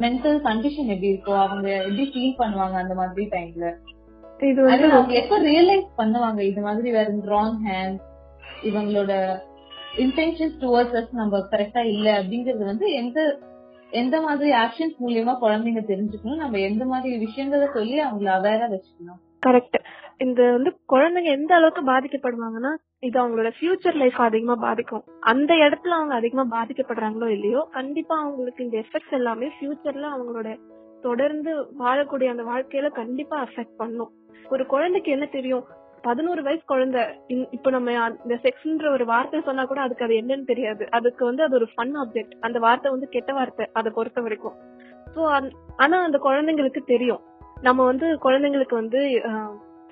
[0.00, 3.74] மென்டல் கண்டிஷன் எப்படி இருக்கோ அவங்க எப்படி ஃபீல் பண்ணுவாங்க அந்த மாதிரி டைம்ல
[4.40, 6.40] இது வந்து அவங்க எப்ப ரியலைஸ் பண்ணுவாங்க?
[6.40, 8.00] இது மாதிரி வேற ராங் ஹேண்ட்
[8.62, 9.40] இவங்களோட
[9.96, 13.38] இன்டென்ஷன்ஸ் டுவர்ட்ஸ் நம்ம கரெக்டா இல்ல அப்படிங்கறது வந்து எந்த
[14.00, 19.20] எந்த மாதிரி ஆக்ஷன்ஸ் மூலியமா குழந்தைங்க தெரிஞ்சுக்கணும் நம்ம எந்த மாதிரி விஷயங்களை சொல்லி அவங்கள அவேரா வச்சுக்கணும்.
[19.46, 19.78] கரெக்ட்
[20.18, 25.04] இந்த வந்து குழந்தைங்க எந்த அளவுக்கு பாதிக்கப்படுவாங்கன்னா இது அவங்களோட ஃபியூச்சர் லைஃப் அதிகமா பாதிக்கும்.
[25.32, 30.50] அந்த இடத்துல அவங்க அதிகமா பாதிக்கப்படுறாங்களோ இல்லையோ கண்டிப்பா அவங்களுக்கு இந்த எஃபெக்ட்ஸ் எல்லாமே ஃபியூச்சர்ல அவங்களோட
[31.06, 34.12] தொடர்ந்து வாழக்கூடிய அந்த வாழ்க்கையில கண்டிப்பா அஃபெக்ட் பண்ணும்.
[34.48, 35.64] ஒரு குழந்தைக்கு என்ன தெரியும்?
[36.06, 37.02] பதினோரு வயசு குழந்தை
[37.56, 37.92] இப்ப நம்ம
[38.24, 40.84] இந்த செக்ஸ்ன்ற ஒரு வார்த்தை சொன்னா கூட அதுக்கு அது என்னன்னு தெரியாது.
[40.98, 44.56] அதுக்கு வந்து அது ஒரு ஃபன் ஆப்ஜெக்ட் அந்த வார்த்தை வந்து கெட்ட வார்த்தை அதை பொறுத்த வரைக்கும்.
[45.14, 45.20] சோ
[45.84, 47.22] ஆனா அந்த குழந்தைங்களுக்கு தெரியும்.
[47.68, 49.00] நம்ம வந்து குழந்தைங்களுக்கு வந்து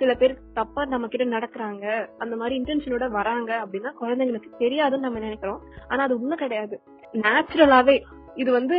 [0.00, 1.86] சில பேர் தப்பா நம்ம கிட்ட நடக்கிறாங்க
[2.22, 5.60] அந்த மாதிரி இன்டென்ஷனோட வராங்க அப்படின்னா குழந்தைங்களுக்கு தெரியாதுன்னு நம்ம நினைக்கிறோம்.
[5.90, 6.76] ஆனா அது உண்மை கிடையாது.
[7.24, 7.96] நேச்சுரலாவே
[8.42, 8.78] இது வந்து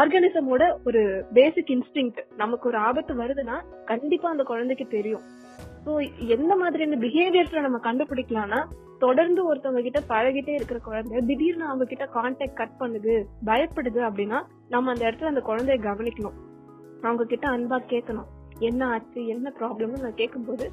[0.00, 1.00] ஆர்கானிசமோட ஒரு
[1.36, 3.56] பேசிக் இன்ஸ்டிங் நமக்கு ஒரு ஆபத்து வருதுன்னா
[3.90, 5.24] கண்டிப்பா அந்த குழந்தைக்கு தெரியும்.
[5.84, 5.92] சோ
[6.34, 8.60] எந்த மாதிரியான பிஹேவியர்ஸ்ல நம்ம கண்டுபிடிக்கலாம்னா
[8.98, 13.14] தொடர்ந்து ஒருத்தவங்க கிட்ட பழகிட்டே இருக்கிற குழந்தை திடீர்னு அவங்க கிட்ட கான்டாக்ட் கட் பண்ணுது
[13.48, 14.38] பயப்படுது அப்படின்னா
[14.68, 16.38] நம்ம அந்த இடத்துல அந்த குழந்தைய கவனிக்கணும்.
[17.02, 18.28] அவங்க கிட்ட அன்பா கேட்கணும்.
[18.68, 19.20] என்ன ஆச்சு?
[19.26, 20.66] என்ன ப்ராப்ளம்னு நான் கேட்கும்போது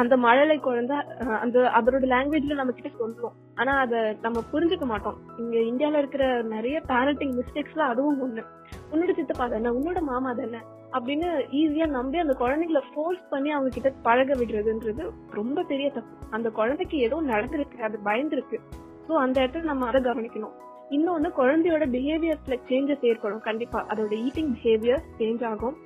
[0.00, 0.96] அந்த மழலை குழந்தை
[1.44, 3.36] அந்த அதோட லாங்குவேஜ்ல நம்ம கிட்ட சொல்லுவோம்.
[3.54, 3.94] ஆனா அத
[4.26, 5.16] நம்ம புரிஞ்சுக்க மாட்டோம்.
[5.38, 8.44] இங்க இந்தியால இருக்கிற நிறைய பேரண்டிங் மிஸ்டேக்ஸ்ல அதுவும் ஒண்ணு.
[8.92, 10.60] உன்னோட சித்தப்பா தானே உன்னோட மாமா தானே
[10.96, 11.28] அப்படின்னு
[11.60, 15.04] ஈஸியா நம்பி அந்த குழந்தைங்களை ஃபோர்ஸ் பண்ணி அவங்க கிட்ட பழக விடுறதுன்றது
[15.38, 16.14] ரொம்ப பெரிய தப்பு.
[16.30, 18.58] அந்த குழந்தைக்கு ஏதோ நடந்திருக்கு அது பயந்துருக்கு.
[19.06, 20.56] ஸோ அந்த இடத்துல நம்ம அதை கவனிக்கணும்.
[20.96, 23.80] இன்னொன்னு குழந்தையோட பிஹேவியர்ஸ்ல சேஞ்சஸ் ஏற்படும் கண்டிப்பா.
[23.90, 25.76] அதோட ஈட்டிங் பிஹேவியர் சேஞ்ச் ஆகும்.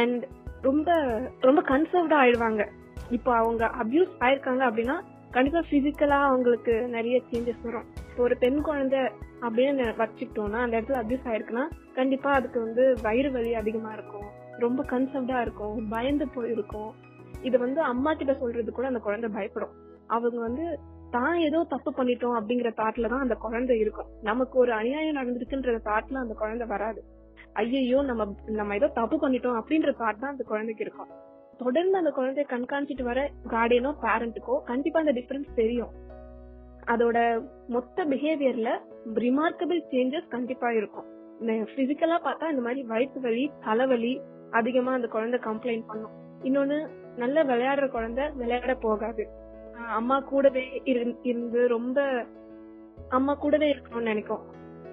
[0.00, 0.22] அண்ட்
[0.68, 0.90] ரொம்ப
[1.40, 2.64] ரொம்ப கன்சர்வ்டா ஆயிடுவாங்க.
[3.10, 4.96] இப்போ அவங்க அபியூஸ் ஆயிருக்காங்க அப்படின்னா
[5.30, 7.86] கண்டிப்பா பிசிக்கலா அவங்களுக்கு நிறைய சேஞ்சஸ் வரும்.
[8.08, 9.00] இப்போ ஒரு பெண் குழந்தை
[9.46, 14.28] அப்படின்னு வச்சுக்கிட்டோம்னா அந்த இடத்துல அபியூஸ் ஆயிருக்குன்னா கண்டிப்பா அதுக்கு வந்து வயிறு வலி அதிகமா இருக்கும்.
[14.66, 16.90] ரொம்ப கன்சர்வ்டா இருக்கும் பயந்து போயிருக்கும்.
[17.48, 19.72] இது வந்து அம்மா கிட்ட சொல்றது கூட அந்த குழந்தை பயப்படும்.
[20.16, 20.64] அவங்க வந்து
[21.16, 24.10] தான் ஏதோ தப்பு பண்ணிட்டோம் அப்படிங்கிற தாட்ல தான் அந்த குழந்தை இருக்கும்.
[24.28, 27.00] நமக்கு ஒரு அநியாயம் நடந்திருக்குன்ற தாட்ல அந்த குழந்தை வராது.
[27.62, 28.22] ஐயையோ நம்ம
[28.58, 31.10] நம்ம ஏதோ தப்பு பண்ணிட்டோம் அப்படின்ற தாட் தான் அந்த குழந்தைக்கு இருக்கும்.
[31.62, 33.20] தொடர்ந்து அந்த குழந்தைய கண்காணிச்சிட்டு வர
[33.54, 35.92] கார்டியனோ பேரண்ட்டுக்கோ கண்டிப்பா அந்த டிஃபரன்ஸ் தெரியும்.
[36.92, 37.18] அதோட
[37.74, 38.70] மொத்த பிஹேவியர்ல
[39.26, 41.08] ரிமார்க்கபிள் சேஞ்சஸ் கண்டிப்பா இருக்கும்.
[41.76, 44.14] பிசிக்கலா பார்த்தா இந்த மாதிரி வயிற்று வலி தலைவலி
[44.52, 46.10] அதிகமா அந்த குழந்தை கம்ப்ளைண்ட் பண்ணும்.
[46.42, 49.28] இன்னொன்னு நல்ல விளையாடுற குழந்தை விளையாட போகாது.
[49.88, 52.24] அம்மா கூடவே இரு- இருந்து ரொம்ப
[53.08, 54.40] அம்மா கூடவே இருக்கணும்னு நினைக்கும்.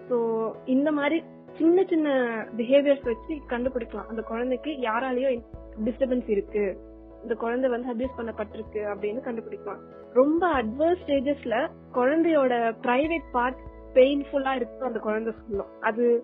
[0.09, 2.09] சோ இந்த மாதிரி சின்ன சின்ன
[2.57, 4.07] பிஹேவியர்ஸ் வச்சு கண்டுபிடிக்கலாம்.
[4.07, 5.41] அந்த குழந்தைக்கு யாராலயோ
[5.85, 6.77] டிஸ்டர்பன்ஸ் இருக்கு.
[7.21, 9.79] இந்த குழந்தை வந்து அபியூஸ் பண்ணப்பட்டிருக்கு அப்படின்னு கண்டுபிடிக்கலாம்.
[10.13, 13.57] ரொம்ப அட்வர்ஸ் ஸ்டேஜஸ்ல குழந்தையோட பிரைவேட் பார்ட்
[13.93, 15.81] பெயின்ஃபுல்லா இருக்கும் அந்த குழந்தை சொல்லும்.
[15.81, 16.23] அது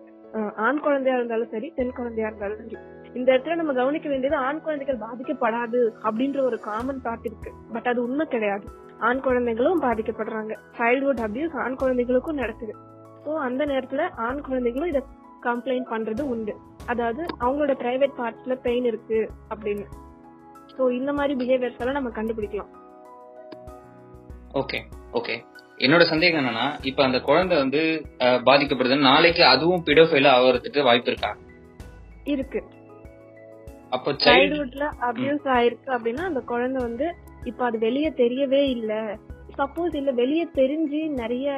[0.56, 2.95] ஆண் குழந்தையா இருந்தாலும் சரி பெண் குழந்தையா இருந்தாலும் சரி.
[3.16, 7.52] இந்த இடத்துல நம்ம கவனிக்க வேண்டியது ஆண் குழந்தைகள் பாதிக்கப்படாது அப்படின்ற ஒரு காமன் தாட் இருக்கு.
[7.74, 8.66] பட் அது உண்மை கிடையாது.
[9.00, 10.54] ஆண் குழந்தைகளும் பாதிக்கப்படுறாங்க.
[10.78, 12.74] சைல்ட்ஹுட் அபியூஸ் ஆண் குழந்தைகளுக்கும் நடக்குது.
[13.26, 15.00] சோ அந்த நேரத்துல ஆண் குழந்தைகளும் இத
[15.44, 16.54] கம்ப்ளைண்ட் பண்றது உண்டு.
[16.86, 19.86] அதாவது அவங்களோட பிரைவேட் பார்ட்ஸ்ல பெயின் இருக்கு அப்படின்னு.
[20.78, 22.72] சோ இந்த மாதிரி பிஹேவியர்ஸ் எல்லாம் நம்ம கண்டுபிடிக்கலாம்.
[24.54, 24.80] ஓகே
[25.14, 25.36] ஓகே
[25.78, 27.82] என்னோட சந்தேகம் என்னன்னா இப்ப அந்த குழந்தை வந்து
[28.20, 31.32] அஹ், பாதிக்கப்படுது நாளைக்கு அதுவும் பிடோஃபைல ஆகிறதுக்கு வாய்ப்பு இருக்கா?
[32.26, 32.60] இருக்கு.
[33.96, 37.08] அப்போ சைல்டு சைல்ட்ஹுட்ல அபியூஸ் ஆயிருக்கு அப்படின்னா அந்த குழந்தை வந்து
[37.44, 38.92] இப்ப அது வெளியே தெரியவே இல்ல.
[39.58, 41.50] சப்போஸ் இல்ல வெளியே தெரிஞ்சு நிறைய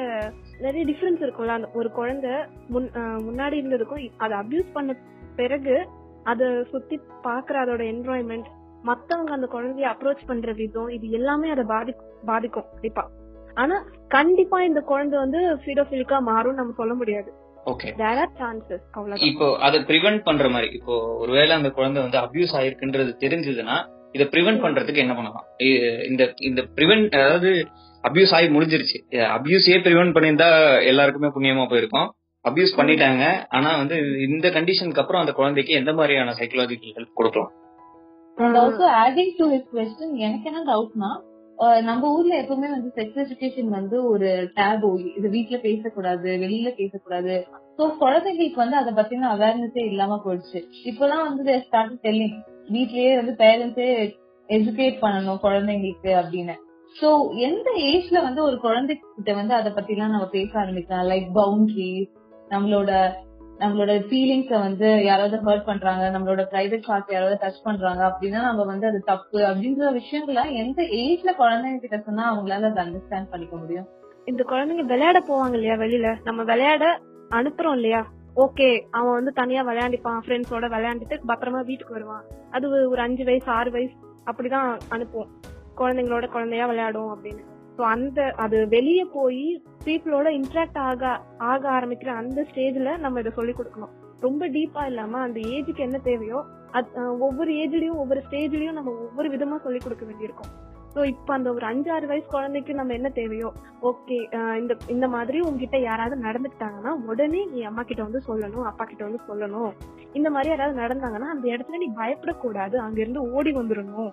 [0.60, 1.58] நிறைய டிஃபரன்ஸ் இருக்கும்ல.
[1.58, 2.34] அந்த ஒரு குழந்தை
[2.68, 2.88] முன்
[3.28, 4.96] முன்னாடி இருந்ததுக்கும் அதை அபியூஸ் பண்ண
[5.36, 5.76] பிறகு
[6.24, 8.48] அத சுத்தி பாக்குற அதோட என்வாயன்மெண்ட்
[8.84, 11.94] மத்தவங்க அந்த குழந்தைய அப்ரோச் பண்ற விதம் இது எல்லாமே அதை பாதி
[12.26, 13.04] பாதிக்கும் கண்டிப்பா.
[13.56, 13.76] ஆனா
[14.08, 17.30] கண்டிப்பா இந்த குழந்தை வந்து ஃபிடோஃபிலிக்கா மாறும் நம்ம சொல்ல முடியாது.
[17.72, 19.28] ஓகே தேர் ஆர் சான்சஸ் அவ்வளவுதான்.
[19.30, 23.78] இப்போ அதை ப்ரிவென்ட் பண்ற மாதிரி இப்போ ஒருவேளை அந்த குழந்தை வந்து அபியூஸ் ஆயிருக்குன்றது தெரிஞ்சதுன்னா
[24.16, 25.48] இதை ப்ரிவென்ட் பண்றதுக்கு என்ன பண்ணலாம்?
[26.12, 27.52] இந்த இந்த ப்ரிவென்ட் அதாவது
[28.04, 28.98] அபியூஸ் ஆகி முடிஞ்சிருச்சு.
[29.38, 30.50] அபியூஸே ப்ரிவென்ட் பண்ணியிருந்தா
[30.92, 32.10] எல்லாருக்குமே புண்ணியமா போயிருக்கும்.
[32.46, 33.24] அபியூஸ் பண்ணிட்டாங்க.
[33.58, 33.96] ஆனா வந்து
[34.28, 37.52] இந்த கண்டிஷனுக்கு அப்புறம் அந்த குழந்தைக்கு எந்த மாதிரியான சைக்கலாஜிக்கல் ஹெல்ப் கொடுக்கலாம்?
[40.28, 41.12] எனக்கு என்ன டவுட்னா
[41.82, 47.48] நம்ம ஊர்ல எப்பவுமே வந்து செக்ஸ் எஜுகேஷன் வந்து ஒரு டேபு இது வீட்ல பேசக்கூடாது வெளியில பேசக்கூடாது.
[47.78, 50.60] சோ குழந்தைங்களுக்கு வந்து அதை பத்தின அவேர்னஸே இல்லாம போயிடுச்சு.
[50.86, 54.16] இப்பதான் வந்து ஸ்டார்ட் டெல்லிங் வீட்லயே வந்து பேரண்ட்ஸே
[54.50, 56.56] எஜுகேட் பண்ணணும் குழந்தைங்களுக்கு அப்படின்னு.
[57.02, 61.08] சோ எந்த ஏஜ்ல வந்து ஒரு குழந்தைகிட்ட வந்து அதை பத்தி எல்லாம் நம்ம பேச ஆரம்பிக்கலாம்?
[61.12, 62.12] லைக் பவுண்டரிஸ்
[62.50, 62.92] நம்மளோட
[63.60, 68.88] நம்மளோட ஃபீலிங்ஸ வந்து யாராவது ஹர்ட் பண்றாங்க நம்மளோட பிரைவேட் பார்ட் யாராவது டச் பண்றாங்க அப்படின்னா நம்ம வந்து
[68.88, 73.88] அது தப்பு அப்படின்ற விஷயங்கள எந்த ஏஜ்ல குழந்தைங்க கிட்ட சொன்னா அவங்களால அதை அண்டர்ஸ்டாண்ட் பண்ணிக்க முடியும்.
[74.26, 76.18] இந்த குழந்தைங்க விளையாட போவாங்க இல்லையா வெளியில?
[76.24, 78.08] நம்ம விளையாட அனுப்புறோம் இல்லையா?
[78.36, 82.24] ஓகே அவன் வந்து தனியா விளையாண்டிப்பான் ஃப்ரெண்ட்ஸோட விளையாண்டுட்டு பத்திரமா வீட்டுக்கு வருவான்.
[82.52, 83.94] அது ஒரு- அஞ்சு வயசு ஆறு வயசு
[84.26, 85.30] அப்படிதான் அனுப்புவோம்.
[85.78, 87.56] குழந்தைங்களோட குழந்தையா விளையாடும் அப்படின்னு.
[87.78, 89.44] ஸோ அந்த அது வெளியே போய்
[89.86, 91.12] பீப்புளோட இன்ட்ராக்ட் ஆக
[91.52, 93.96] ஆக ஆரம்பிக்கிற அந்த ஸ்டேஜ்ல நம்ம இதை சொல்லி கொடுக்கணும்.
[94.26, 96.40] ரொம்ப டீப்பா இல்லாம அந்த ஏஜுக்கு என்ன தேவையோ
[96.78, 96.88] அது
[97.26, 100.52] ஒவ்வொரு ஏஜ்லயும் ஒவ்வொரு ஸ்டேஜ்லயும் நம்ம ஒவ்வொரு விதமா சொல்லி கொடுக்க வேண்டியிருக்கும்.
[100.94, 103.50] ஸோ இப்போ அந்த ஒரு அஞ்சாறு வயசு குழந்தைக்கு நம்ம என்ன தேவையோ
[103.90, 104.18] ஓகே
[104.62, 109.22] இந்த இந்த மாதிரி உங்ககிட்ட யாராவது நடந்துக்கிட்டாங்கன்னா உடனே நீ அம்மா கிட்ட வந்து சொல்லணும் அப்பா கிட்ட வந்து
[109.30, 109.72] சொல்லணும்.
[110.20, 112.76] இந்த மாதிரி யாராவது நடந்தாங்கன்னா அந்த இடத்துல நீ பயப்படக்கூடாது.
[112.86, 114.12] அங்கிருந்து ஓடி வந்துடணும்.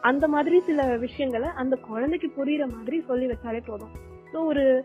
[0.00, 3.88] அந்த மாதிரி சில விஷயங்களை அந்த குழந்தைக்கு புரியுற மாதிரி சொல்லி வச்சாலே போதும்.
[4.32, 4.84] ஸோ ஒரு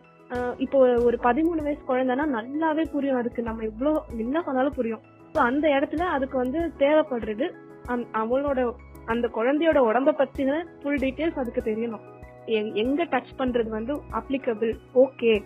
[0.57, 3.17] இப்போ ஒரு பதிமூணு வயசு குழந்தைன்னா நல்லாவே புரியும்.
[3.17, 5.01] அதுக்கு நம்ம இவ்வளோ என்ன சொன்னாலும் புரியும்.
[5.33, 7.53] ஸோ அந்த இடத்துல அதுக்கு வந்து தேவைப்படுறது
[7.85, 8.71] அந் அவளோட
[9.05, 11.99] அந்த குழந்தையோட உடம்ப பத்தின ஃபுல் டீட்டெயில்ஸ் அதுக்கு தெரியணும்.
[12.45, 15.43] எங்- எங்க டச் பண்றது வந்து அப்ளிகபிள் ஓகே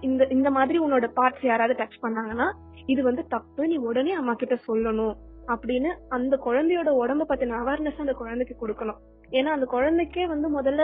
[0.00, 2.52] இந்த இந்த மாதிரி உன்னோட பார்ட்ஸ் யாராவது டச் பண்ணாங்கன்னா
[2.86, 5.14] இது வந்து தப்பு நீ உடனே அம்மா கிட்ட சொல்லணும்.
[5.52, 9.00] அப்படின்னு அந்த குழந்தையோட உடம்ப பத்தின அவேர்னஸ் அந்த குழந்தைக்கு கொடுக்கணும்.
[9.38, 10.82] ஏன்னா அந்த குழந்தைக்கே வந்து முதல்ல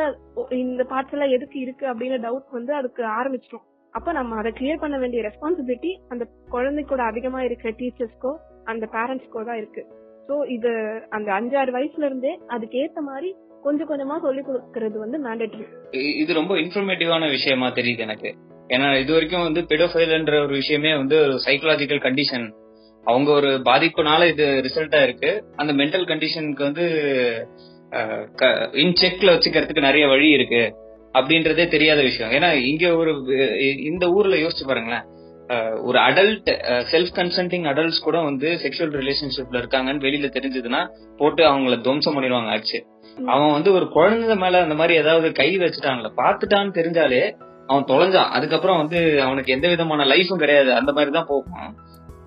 [0.64, 4.96] இந்த பார்ட்ஸ் எல்லாம் எதுக்கு இருக்கு அப்படின்னு டவுட் வந்து அதுக்கு ஆரம்பிச்சிடும் அப்ப நம்ம அதை கிளியர் பண்ண
[4.98, 8.32] வேண்டிய ரெஸ்பான்சிபிலிட்டி அந்த குழந்தைக்கூட அதிகமா இருக்கிற டீச்சர்ஸ்க்கோ
[8.64, 9.82] அந்த பேரண்ட்ஸ்க்கோ தான் இருக்கு.
[10.28, 10.70] சோ இது
[11.08, 13.30] அந்த அஞ்சாறு வயசுல இருந்தே அதுக்கு ஏத்த மாதிரி
[13.64, 15.66] கொஞ்சம் கொஞ்சமா சொல்லி கொடுக்கறது வந்து மேண்டேட்டரி
[16.22, 18.30] இது ரொம்ப இன்ஃபர்மேட்டிவான விஷயமா தெரியுது எனக்கு.
[18.74, 22.46] ஏன்னா இது வரைக்கும் வந்து பெடோஃபைல்ன்ற ஒரு விஷயமே வந்து ஒரு சைக்கலாஜிக்கல் கண்டிஷன்
[23.06, 25.30] அவங்க ஒரு பாதிப்புனால இது ரிசல்ட்டா இருக்கு.
[25.56, 26.84] அந்த மென்டல் கண்டிஷனுக்கு வந்து
[28.82, 30.62] இன் செக்ல வச்சுக்கிறதுக்கு நிறைய வழி இருக்கு.
[31.14, 32.32] அப்படின்றதே தெரியாத விஷயம்.
[32.36, 33.12] ஏன்னா இங்க ஒரு
[33.90, 35.06] இந்த ஊர்ல யோசிச்சு பாருங்களேன்.
[35.88, 36.50] ஒரு அடல்ட்
[36.90, 40.80] செல்ஃப் கன்சென்டிங் அடல்ட்ஸ் கூட வந்து செக்ஷுவல் ரிலேஷன்ஷிப்ல இருக்காங்கன்னு வெளியில தெரிஞ்சதுன்னா
[41.20, 42.78] போட்டு அவங்கள துவம்சம் பண்ணிடுவாங்க ஆச்சு
[43.32, 47.22] அவன் வந்து ஒரு குழந்தை மேல அந்த மாதிரி ஏதாவது கை வச்சுட்டான்ல பாத்துட்டான்னு தெரிஞ்சாலே
[47.70, 48.30] அவன் தொலைஞ்சான்.
[48.36, 50.70] அதுக்கப்புறம் வந்து அவனுக்கு எந்த விதமான லைஃபும் கிடையாது.
[50.78, 51.74] அந்த மாதிரி தான் போகும்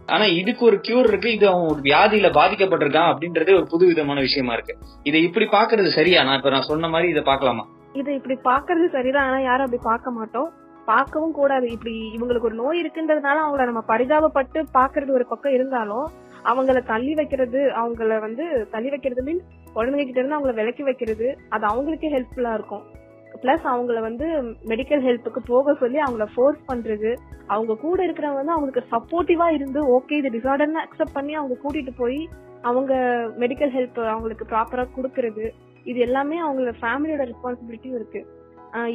[0.06, 1.32] ஆனா இதுக்கு ஒரு கியூர் இருக்கு.
[1.32, 4.78] இது அவன் ஒரு வியாதியில பாதிக்கப்பட்டிருக்கான் அப்படின்றதே ஒரு புது விதமான விஷயமா இருக்கு.
[5.04, 6.24] இதை இப்படி பாக்குறது சரியா?
[6.24, 7.68] நான் இப்ப நான் சொன்ன மாதிரி இதை பார்க்கலாமா?
[7.94, 9.26] இதை இப்படி பாக்குறது சரிதான்.
[9.26, 10.54] ஆனா யாரும் அப்படி பார்க்க மாட்டோம்.
[10.86, 11.68] பார்க்கவும் கூடாது.
[11.72, 16.12] இப்படி இவங்களுக்கு ஒரு நோய் இருக்குன்றதுனால அவங்கள நம்ம பரிதாபப்பட்டு பாக்குறது ஒரு பக்கம் இருந்தாலும்
[16.46, 19.42] அவங்கள தள்ளி வைக்கிறது அவங்கள வந்து தள்ளி வைக்கிறது மீன்
[19.76, 23.02] குழந்தைங்க கிட்ட இருந்து அவங்கள விலக்கி வைக்கிறது அது அவங்களுக்கே ஹெல்ப்ஃபுல்லா இருக்கும்.
[23.44, 24.28] பிளஸ் அவங்கள வந்து
[24.72, 27.12] மெடிக்கல் ஹெல்ப்புக்கு போக சொல்லி அவங்கள ஃபோர்ஸ் பண்றது.
[27.54, 32.22] அவங்க கூட இருக்கிறவங்க வந்து அவங்களுக்கு சப்போர்ட்டிவா இருந்து ஓகே இது டிசார்டர்னு அக்செப்ட் பண்ணி அவங்க கூட்டிட்டு போய்
[32.70, 32.94] அவங்க
[33.42, 35.46] மெடிக்கல் ஹெல்ப் அவங்களுக்கு ப்ராப்பரா கொடுக்கறது.
[35.92, 38.22] இது எல்லாமே அவங்களோட ஃபேமிலியோட ரெஸ்பான்சிபிலிட்டியும் இருக்கு.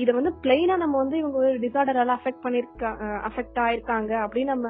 [0.02, 2.90] இதை வந்து பிளெயினா நம்ம வந்து இவங்க ஒரு டிசார்டரால அஃபெக்ட் பண்ணிருக்கா
[3.28, 4.68] அஃபெக்ட் ஆயிருக்காங்க அப்படின்னு நம்ம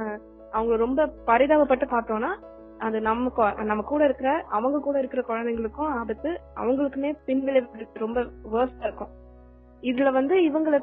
[0.56, 2.32] அவங்க ரொம்ப பரிதாபப்பட்டு பார்த்தோம்னா
[2.86, 8.18] அது நம்ம நம்ம கூட இருக்கிற அவங்க கூட இருக்கிற குழந்தைங்களுக்கும் ஆபத்து அவங்களுக்குமே பின்விளைவு ரொம்ப
[8.52, 9.12] வேர்ஸ்டா இருக்கும்.
[9.82, 10.78] இதுல வந்து இவங்களை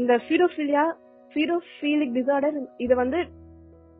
[0.00, 0.84] இந்த ஃபீரோஃபிலியா
[1.32, 3.18] ஃபீரோஃபீலிக் டிசார்டர் இதை வந்து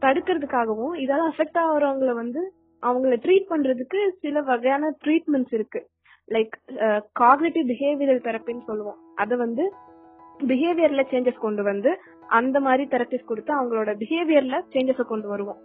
[0.03, 2.43] தடுக்கிறதுக்காகவும் இதால அஃபெக்ட் ஆகுறவங்கள வந்து
[2.83, 5.81] அவங்கள ட்ரீட் பண்றதுக்கு சில வகையான ட்ரீட்மெண்ட்ஸ் இருக்கு.
[6.29, 6.55] லைக்
[7.21, 8.99] காக்னேட்டிவ் பிஹேவியரல் தெரப்பின்னு சொல்லுவோம்.
[9.23, 9.65] அதை வந்து
[10.51, 11.91] பிஹேவியர்ல சேஞ்சஸ் கொண்டு வந்து
[12.39, 15.61] அந்த மாதிரி தெரப்பிஸ் கொடுத்து அவங்களோட பிஹேவியர்ல சேஞ்சஸ் கொண்டு வருவோம்.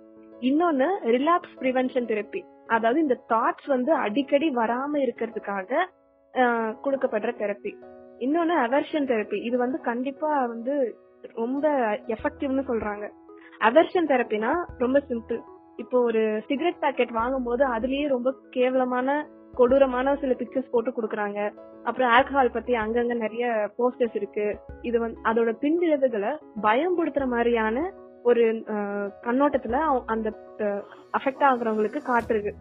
[0.50, 2.42] இன்னொன்னு ரிலாப்ஸ் ப்ரிவென்ஷன் தெரப்பி
[2.76, 5.88] அதாவது இந்த தாட்ஸ் வந்து அடிக்கடி வராம இருக்கிறதுக்காக
[6.84, 7.72] கொடுக்கப்படுற தெரப்பி
[8.26, 10.74] இன்னொன்னு அவர்ஷன் தெரப்பி இது வந்து கண்டிப்பா வந்து
[11.42, 11.66] ரொம்ப
[12.16, 13.06] எஃபெக்டிவ்னு சொல்றாங்க.
[13.68, 14.52] அவர்ஷன் தெரப்பினா
[14.84, 15.40] ரொம்ப சிம்பிள்
[15.82, 19.16] இப்போ ஒரு சிகரெட் பாக்கெட் வாங்கும்போது அதுலயே ரொம்ப கேவலமான
[19.60, 21.40] கொடூரமான சில பிக்சர்ஸ் போட்டு கொடுக்குறாங்க.
[21.88, 23.46] அப்புறம் ஆல்கஹால் பத்தி அங்கங்க நிறைய
[23.78, 24.46] போஸ்டர்ஸ் இருக்கு.
[24.88, 26.32] இது வந்து அதோட பின்விளைவுகளை
[26.68, 27.86] பயம்படுத்துற மாதிரியான
[28.30, 28.44] ஒரு
[29.26, 29.78] கண்ணோட்டத்துல
[30.14, 30.30] அந்த
[31.18, 32.52] அஃபெக்ட் ஆகுறவங்களுக்கு காட்டுறது.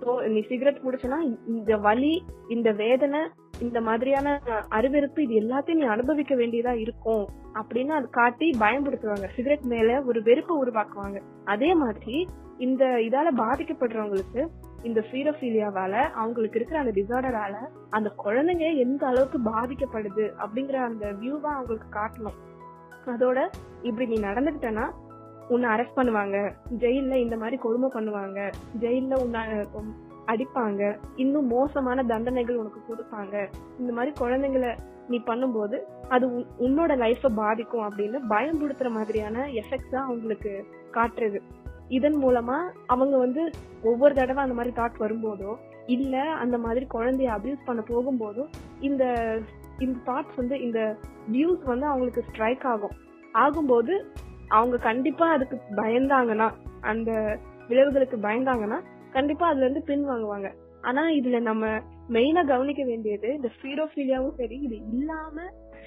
[0.00, 1.18] ஸோ நீ சிகரெட் குடிச்சனா
[1.54, 2.14] இந்த வலி
[2.56, 3.22] இந்த வேதனை
[3.60, 7.24] இந்த மாதிரியான அருவெருப்பு இது எல்லாத்தையும் நீ அனுபவிக்க வேண்டியதா இருக்கும்
[7.60, 9.28] அப்படின்னு அது காட்டி பயன்படுத்துவாங்க.
[9.36, 11.20] சிகரெட் மேல ஒரு வெறுப்பை உருவாக்குவாங்க.
[11.44, 14.42] அதே மாதிரி இந்த இதால பாதிக்கப்படுறவங்களுக்கு
[14.82, 17.56] இந்த சீரோபீலியாவால அவங்களுக்கு இருக்கிற அந்த டிசார்டரால
[17.90, 22.38] அந்த குழந்தைங்க எந்த அளவுக்கு பாதிக்கப்படுது அப்படிங்கிற அந்த வியூவா அவங்களுக்கு காட்டணும்.
[23.14, 23.38] அதோட
[23.82, 24.86] இப்படி நீ நடந்துகிட்டனா
[25.48, 26.36] உன்னை அரெஸ்ட் பண்ணுவாங்க.
[26.78, 28.40] ஜெயில இந்த மாதிரி கொடுமை பண்ணுவாங்க.
[28.80, 29.40] ஜெயில உன்னை
[30.30, 30.82] அடிப்பாங்க.
[31.16, 33.34] இன்னும் மோசமான தண்டனைகள் உனக்கு கொடுப்பாங்க.
[33.78, 34.72] இந்த மாதிரி குழந்தைங்களை
[35.08, 35.76] நீ பண்ணும்போது
[36.08, 36.26] அது
[36.66, 40.52] உன்னோட லைஃப பாதிக்கும் அப்படின்னு பயம்படுத்துற மாதிரியான எஃபெக்ட்ஸ் தான் அவங்களுக்கு
[40.92, 41.40] காட்டுறது.
[41.88, 43.42] இதன் மூலமா அவங்க வந்து
[43.82, 45.52] ஒவ்வொரு தடவை அந்த மாதிரி தாட் வரும்போதோ
[45.86, 48.44] இல்ல அந்த மாதிரி குழந்தைய அபியூஸ் பண்ண போகும்போதோ
[48.80, 49.04] இந்த
[49.78, 50.80] இந்த தாட்ஸ் வந்து இந்த
[51.32, 52.94] வியூஸ் வந்து அவங்களுக்கு ஸ்ட்ரைக் ஆகும்.
[53.34, 53.94] ஆகும்போது
[54.48, 56.48] அவங்க கண்டிப்பா அதுக்கு பயந்தாங்கன்னா
[56.80, 57.10] அந்த
[57.68, 58.78] விளைவுகளுக்கு பயந்தாங்கன்னா
[59.10, 60.52] கண்டிப்பா அதுல இருந்து பின் வாங்குவாங்க.
[60.80, 61.66] ஆனா இதுல நம்ம
[62.08, 65.40] மெயினா கவனிக்க வேண்டியது இந்த ஃபீரோஃபீலியாவும் சரி இது இல்லாம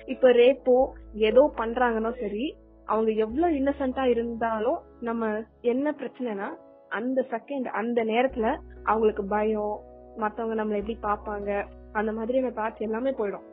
[0.05, 2.55] இப்ப ரேப்போ ஏதோ பண்றாங்கன்னா சரி
[2.85, 6.47] அவங்க எவ்வளவு இன்னசென்ட்டா இருந்தாலும் நம்ம என்ன பிரச்சனைனா
[6.89, 9.79] அந்த செகண்ட் அந்த நேரத்துல அவங்களுக்கு பயம்
[10.17, 13.47] மத்தவங்க நம்மள எப்படி பாப்பாங்க அந்த மாதிரியான தாட்ஸ் எல்லாமே போயிடும்.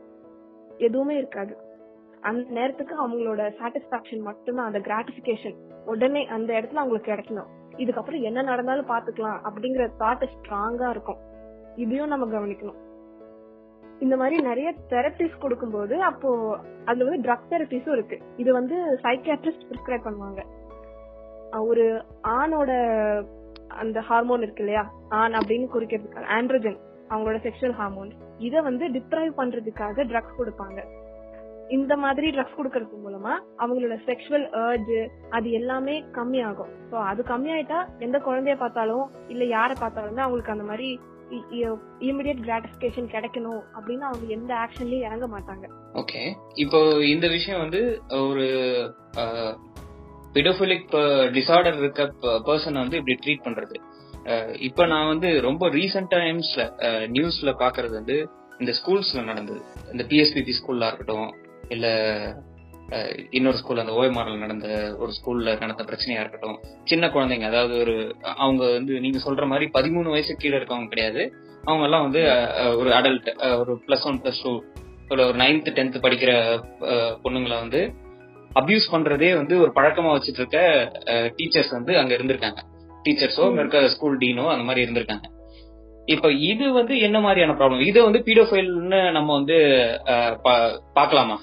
[0.78, 1.56] எதுவுமே இருக்காது.
[2.20, 5.54] அந்த நேரத்துக்கு அவங்களோட சாட்டிஸ்பாக்சன் மட்டும்தான் அந்த கிராட்டிபிகேஷன்
[5.84, 7.50] உடனே அந்த இடத்துல அவங்களுக்கு கிடைக்கணும்.
[7.78, 11.22] இதுக்கப்புறம் என்ன நடந்தாலும் பாத்துக்கலாம் அப்படிங்கிற தாட் ஸ்ட்ராங்கா இருக்கும்.
[11.76, 12.78] இதையும் நம்ம கவனிக்கணும்.
[13.98, 16.30] இந்த மாதிரி நிறைய தெரப்பிஸ் கொடுக்கும்போது அப்போ
[16.84, 18.16] அது வந்து ட்ரக் தெரப்பிஸும் இருக்கு.
[18.36, 20.42] இது வந்து சைக்கியாட்ரிஸ்ட் பிரிஸ்கிரைப் பண்ணுவாங்க.
[21.70, 21.84] ஒரு
[22.28, 22.70] ஆணோட
[23.68, 24.84] அந்த ஹார்மோன் இருக்கு இல்லையா?
[25.08, 30.80] ஆண் அப்படின்னு குறிக்கிறதுக்காக ஆண்ட்ரஜன் அவங்களோட செக்ஷுவல் ஹார்மோன் இதை வந்து டிப்ரைவ் பண்றதுக்காக ட்ரக்ஸ் கொடுப்பாங்க.
[31.76, 34.94] இந்த மாதிரி ட்ரக்ஸ் கொடுக்கறது மூலமா அவங்களோட செக்ஷுவல் ஏர்ஜ்
[35.36, 36.72] அது எல்லாமே கம்மியாகும்.
[36.90, 40.88] ஸோ அது கம்மியாயிட்டா எந்த குழந்தைய பார்த்தாலும் இல்ல யாரை பார்த்தாலுமே அவங்களுக்கு அந்த மாதிரி
[42.10, 45.64] இமிடியட் கிராட்டிபிகேஷன் கிடைக்கணும் அப்படின்னு அவங்க எந்த ஆக்ஷன்லயும் இறங்க மாட்டாங்க.
[46.02, 46.22] ஓகே
[46.62, 46.78] இப்போ
[47.14, 47.80] இந்த விஷயம் வந்து
[48.28, 48.46] ஒரு
[50.36, 50.94] பிடோபிலிக்
[51.36, 52.06] டிசார்டர் இருக்க
[52.48, 53.76] பர்சன் வந்து இப்படி ட்ரீட் பண்றது.
[54.68, 56.64] இப்ப நான் வந்து ரொம்ப ரீசெண்ட் டைம்ஸ்ல
[57.16, 58.16] நியூஸ்ல பாக்குறது வந்து
[58.62, 59.60] இந்த ஸ்கூல்ஸ்ல நடந்தது.
[59.92, 61.28] இந்த பிஎஸ்பிபி ஸ்கூல்லா இருக்கட்டும்
[61.68, 61.86] இல்ல
[63.30, 64.68] இன்னொரு ஸ்கூல் அந்த ஓஎம்ஆர்ல நடந்த
[64.98, 66.58] ஒரு ஸ்கூல்ல நடந்த பிரச்சனையா இருக்கட்டும்.
[66.84, 67.94] சின்ன குழந்தைங்க அதாவது ஒரு
[68.44, 71.22] அவங்க வந்து நீங்க சொல்ற மாதிரி பதிமூணு வயசு கீழே இருக்கவங்க கிடையாது.
[71.64, 72.22] அவங்க எல்லாம் வந்து
[72.80, 73.28] ஒரு அடல்ட்
[73.60, 74.52] ஒரு பிளஸ் ஒன் பிளஸ் டூ
[75.12, 76.32] ஒரு நைன்த் டென்த் படிக்கிற
[77.24, 77.82] பொண்ணுங்களை வந்து
[78.60, 80.58] அபியூஸ் பண்றதே வந்து ஒரு பழக்கமா வச்சுட்டு இருக்க
[81.38, 82.60] டீச்சர்ஸ் வந்து அங்க இருந்திருக்காங்க.
[83.04, 85.26] டீச்சர்ஸோ அங்க இருக்க ஸ்கூல் டீனோ அந்த மாதிரி இருந்திருக்காங்க.
[86.08, 89.54] இப்ப இது வந்து என்ன மாதிரியான ப்ராப்ளம் இது வந்து பீடோஃபைல்னு நம்ம வந்து
[90.94, 91.36] பாக்கலாமா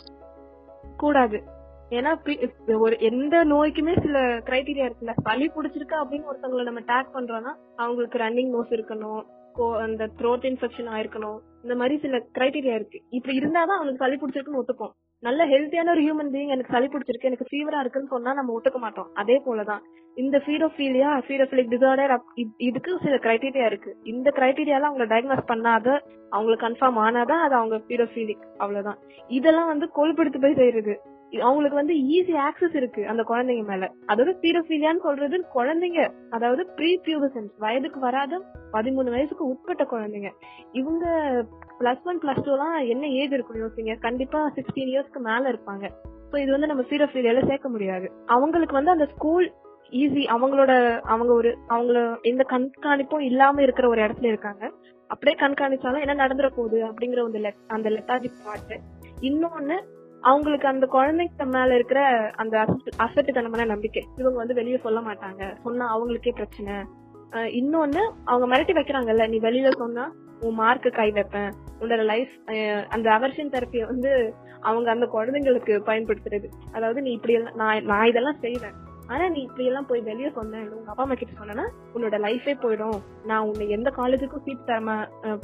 [0.97, 1.43] கூடாது.
[1.89, 5.12] ஏன்னா ஒரு எந்த நோய்க்குமே சில கிரைட்டீரியா இருக்குல்ல.
[5.23, 9.25] சளி பிடிச்சிருக்கா அப்படின்னு ஒருத்தவங்களை நம்ம டேக் பண்றோம்னா அவங்களுக்கு ரன்னிங் நோஸ் இருக்கணும்
[9.56, 11.39] கோ- அந்த த்ரோட் இன்ஃபெக்ஷன் ஆயிருக்கணும்.
[11.65, 12.99] இந்த மாதிரி சில கிரைடீரியா இருக்கு.
[13.10, 17.45] இப்படி இருந்தாதான் அவனுக்கு சளி பிடிச்சிருக்குன்னு ஒத்துப்போம் நல்ல ஹெல்த்தியான ஒரு ஹியூமன் பீயிங் எனக்கு சளி பிடிச்சிருக்கு எனக்கு
[17.51, 19.08] ஃபீவரா இருக்குன்னு சொன்னா நம்ம ஒத்துக்க மாட்டோம்.
[19.13, 19.82] அதே போலதான்.
[20.15, 22.17] இந்த ஃபீரோஃபீலியா ஃபீரோஃபிலிக் டிசார்டர்
[22.58, 23.91] இதுக்கு சில கிரைடீரியா இருக்கு.
[24.04, 25.88] இந்த கிரைடீரியால அவங்களை டயக்னோஸ் பண்ணாத
[26.30, 28.97] அவங்களுக்கு கன்ஃபார்ம் ஆனாதான் அது அவங்க ஃபீரோஃபீலிக் அவ்வளவுதான்.
[29.28, 30.95] இதெல்லாம் வந்து கொழுப்படுத்து போய் செய்யறது.
[31.41, 33.91] அவங்களுக்கு வந்து ஈஸி ஆக்சஸ் இருக்கு அந்த குழந்தைங்க மேல.
[34.06, 40.32] அதாவது பீரோஃபீலியான்னு சொல்றது குழந்தைங்க அதாவது ப்ரீ பியூபசன்ஸ் வயதுக்கு வராத பதிமூணு வயசுக்கு உட்பட்ட குழந்தைங்க.
[40.71, 41.06] இவங்க
[41.80, 44.00] பிளஸ் ஒன் பிளஸ் டூ எல்லாம் என்ன ஏஜ் இருக்கும் யோசிங்க?
[44.00, 45.89] கண்டிப்பா சிக்ஸ்டீன் இயர்ஸ்க்கு மேல இருப்பாங்க.
[46.32, 48.12] சோ இது வந்து நம்ம பீரோஃபீலியால சேர்க்க முடியாது.
[48.26, 49.54] அவங்களுக்கு வந்து அந்த ஸ்கூல்
[49.91, 54.71] ஈஸி அவங்களோட அவங்க ஒரு அவங்கள எந்த கண்காணிப்பும் இல்லாம இருக்கிற ஒரு இடத்துல இருக்காங்க.
[55.08, 58.80] அப்படியே கண்காணிச்சாலும் என்ன நடந்துட போகுது அப்படிங்கிற ஒரு அந்த லெத்தாஜிக் பாட்டு
[59.21, 59.78] இன்னொன்னு
[60.21, 62.01] அவங்களுக்கு அந்த குழந்தைக்கு மேல இருக்கிற
[62.36, 62.65] அந்த
[63.06, 64.04] அசட்டுத்தனமான நம்பிக்கை.
[64.15, 65.56] இவங்க வந்து வெளியே சொல்ல மாட்டாங்க.
[65.63, 66.75] சொன்னா அவங்களுக்கே பிரச்சனை.
[67.60, 70.06] இன்னொன்னு அவங்க மிரட்டி வைக்கிறாங்கல்ல நீ வெளியில சொன்னா
[70.39, 71.51] உன் மார்க்கு கை வைப்பேன்.
[71.82, 72.34] உன்னோட லைஃப்
[72.89, 76.47] அந்த அவர்ஷன் தெரப்பிய வந்து அவங்க அந்த குழந்தைங்களுக்கு பயன்படுத்துறது.
[76.73, 78.75] அதாவது நீ இப்படி எல்லாம் நான் நான் இதெல்லாம் செய்வேன்.
[79.08, 82.99] ஆனா நீ இப்படி எல்லாம் போய் வெளியே சொன்ன உங்க அப்பா அம்மா கிட்ட சொன்னா உன்னோட லைஃபே போயிடும்.
[83.25, 84.95] நான் உன்னை எந்த காலேஜுக்கும் சீட் தரமா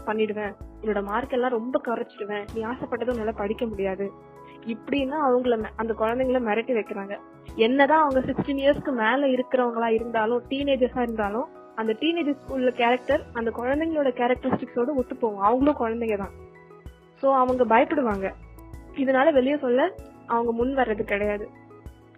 [0.08, 0.54] பண்ணிடுவேன்.
[0.82, 2.46] உன்னோட மார்க் எல்லாம் ரொம்ப குறைச்சிடுவேன்.
[2.56, 4.08] நீ ஆசைப்பட்டதும் உன்னால படிக்க முடியாது.
[4.66, 7.16] இப்படின்னா அவங்கள அந்த குழந்தைங்கள மிரட்டி வைக்கிறாங்க.
[7.56, 14.10] என்னதான் அவங்க சிக்ஸ்டீன் இயர்ஸ்க்கு மேல இருக்கிறவங்களா இருந்தாலும் டீனேஜர்ஸா இருந்தாலும் அந்த டீனேஜர் ஸ்கூல்ல கேரக்டர் அந்த குழந்தைங்களோட
[14.20, 15.40] கேரக்டரிஸ்டிக்ஸோட ஒத்து போகும்.
[15.40, 16.34] அவங்களும் குழந்தைங்க தான்.
[17.22, 18.28] சோ அவங்க பயப்படுவாங்க.
[18.96, 19.96] இதனால வெளியே சொல்ல
[20.28, 21.50] அவங்க முன் வர்றது கிடையாது.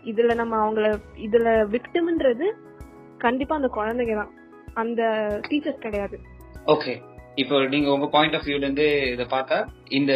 [0.04, 0.88] இதுல நம்ம அவங்கள
[1.28, 2.48] இதுல விக்டிம்ன்றது
[3.18, 4.32] கண்டிப்பா அந்த குழந்தைங்க தான்.
[4.74, 5.02] அந்த
[5.50, 6.20] டீச்சர்ஸ் கிடையாது.
[6.66, 6.94] ஓகே
[7.36, 10.14] இப்போ நீங்க உங்க பாயிண்ட் ஆஃப் வியூல இருந்து இத பார்த்தா இந்த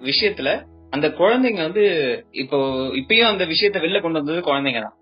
[0.00, 0.50] விஷயத்துல
[0.92, 1.84] அந்த குழந்தைங்க வந்து
[2.42, 2.58] இப்போ
[3.00, 4.96] இப்பயும் அந்த விஷயத்த வெளில கொண்டு வந்தது குழந்தைங்க தான்.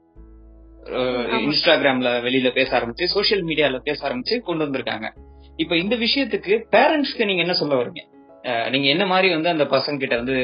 [1.47, 5.07] இன்ஸ்டாகிராம்ல வெளியில பேச ஆரம்பிச்சு சோஷியல் மீடியால பேச ஆரம்பிச்சு கொண்டு வந்திருக்காங்க.
[5.63, 8.03] இப்போ இந்த விஷயத்துக்கு பேரண்ட்ஸ்க்கு நீங்க என்ன சொல்ல வரீங்க?
[8.73, 10.37] நீங்க என்ன மாதிரி வந்து அந்த பசங்க கிட்ட வந்து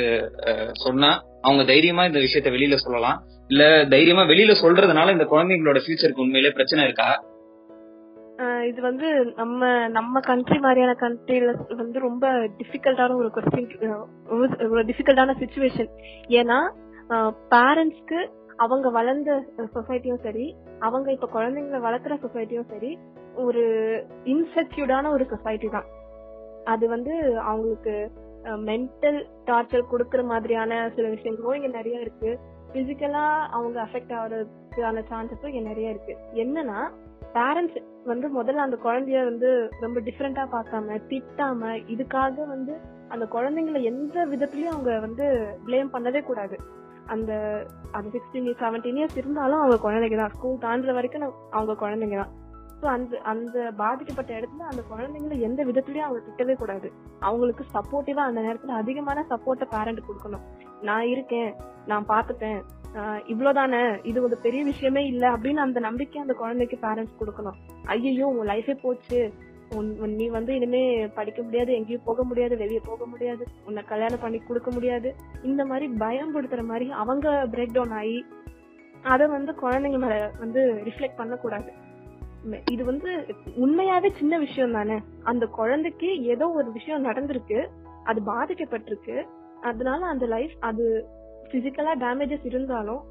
[0.84, 1.10] சொன்னா
[1.46, 3.18] அவங்க தைரியமா இந்த விஷயத்த வெளியில சொல்லலாம்?
[3.48, 3.62] இல்ல
[3.94, 7.08] தைரியமா வெளியில சொல்றதுனால இந்த குழந்தைங்களோட ஃபியூச்சருக்கு உண்மையிலே பிரச்சனை இருக்கா?
[8.68, 12.26] இது வந்து நம்ம நம்ம கண்ட்ரி மாதிரியான கண்ட்ரில வந்து ரொம்ப
[12.60, 13.72] டிஃபிகல்ட்டான ஒரு கொஸ்டின்
[14.70, 15.90] ஒரு டிஃபிகல்ட்டான சுச்சுவேஷன்
[16.40, 16.58] ஏன்னா
[17.54, 18.20] பேரண்ட்ஸ்க்கு
[18.56, 19.30] அவங்க வளர்ந்த
[19.74, 20.46] சொசைட்டியும் சரி
[20.78, 22.98] அவங்க இப்ப குழந்தைங்களை வளர்க்குற சொசைட்டியும் சரி
[23.34, 23.62] ஒரு
[24.24, 25.88] இன்செக்யூர்டான ஒரு சொசைட்டி தான்.
[26.64, 27.94] அது வந்து அவங்களுக்கு
[28.68, 32.30] மென்டல் டார்ச்சர் கொடுக்கற மாதிரியான சில விஷயங்களும் இங்க நிறைய இருக்கு.
[32.72, 33.24] பிசிக்கலா
[33.56, 36.14] அவங்க அஃபெக்ட் ஆகிறதுக்கான சான்சஸும் இங்க நிறைய இருக்கு.
[36.34, 36.80] என்னன்னா
[37.34, 37.78] பேரண்ட்ஸ்
[38.10, 39.48] வந்து முதல்ல அந்த குழந்தைய வந்து
[39.80, 42.74] ரொம்ப டிஃப்ரெண்டா பார்க்காம திட்டாம இதுக்காக வந்து
[43.14, 45.24] அந்த குழந்தைங்கள எந்த விதத்துலயும் அவங்க வந்து
[45.66, 46.56] ப்ளேம் பண்ணவே கூடாது.
[47.14, 47.32] அந்த
[47.96, 50.34] அந்த சிக்ஸ்டீன் இயர்ஸ் செவன்டீன் இயர்ஸ் இருந்தாலும் அவங்க குழந்தைங்க தான்.
[50.36, 52.32] ஸ்கூல் தாண்டுற வரைக்கும் அவங்க குழந்தைங்க தான்.
[52.80, 56.88] ஸோ அந்த அந்த பாதிக்கப்பட்ட இடத்துல அந்த குழந்தைங்கள எந்த விதத்துலயும் அவங்க திட்டவே கூடாது.
[57.28, 60.46] அவங்களுக்கு சப்போர்ட்டிவா அந்த நேரத்துல அதிகமான சப்போர்ட்டை பேரண்ட் கொடுக்கணும்.
[60.88, 61.50] நான் இருக்கேன்
[61.90, 62.60] நான் பார்த்துப்பேன்
[63.00, 64.06] இவ்வளவுதானே?
[64.06, 67.86] இது ஒரு பெரிய விஷயமே இல்ல அப்படின்னு அந்த நம்பிக்கை அந்த குழந்தைக்கு பேரண்ட்ஸ் கொடுக்கணும்.
[67.86, 69.32] ஐயோ உன் லைஃபே போச்சு.
[69.70, 74.38] உன்- நீ வந்து இனிமே படிக்க முடியாது எங்கேயும் போக முடியாது வெளியே போக முடியாது உன்னை கல்யாணம் பண்ணி
[74.38, 75.14] கொடுக்க முடியாது.
[75.42, 78.24] இந்த மாதிரி பயம்படுத்துற மாதிரி அவங்க பிரேக் டவுன் ஆகி
[79.02, 81.72] அதை வந்து குழந்தைங்க மேல வந்து ரிஃப்ளெக்ட் பண்ணக்கூடாது.
[82.70, 84.98] இது வந்து உண்மையாவே சின்ன விஷயம் தானே?
[85.22, 87.68] அந்த குழந்தைக்கு ஏதோ ஒரு விஷயம் நடந்திருக்கு
[88.04, 89.26] அது பாதிக்கப்பட்டிருக்கு.
[89.60, 91.06] அதனால அந்த லைஃப் அது
[91.52, 93.02] பிசிக்கலா டேமேஜஸ் இருந்தாலும்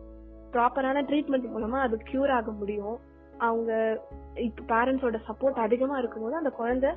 [0.54, 2.98] ப்ராப்பரான ட்ரீட்மெண்ட் மூலமா அது கியூர் ஆக முடியும்.
[3.48, 3.72] அவங்க
[4.48, 6.90] இப்ப பேரண்ட்ஸோட சப்போர்ட் அதிகமா இருக்கும்போது அந்த குழந்தை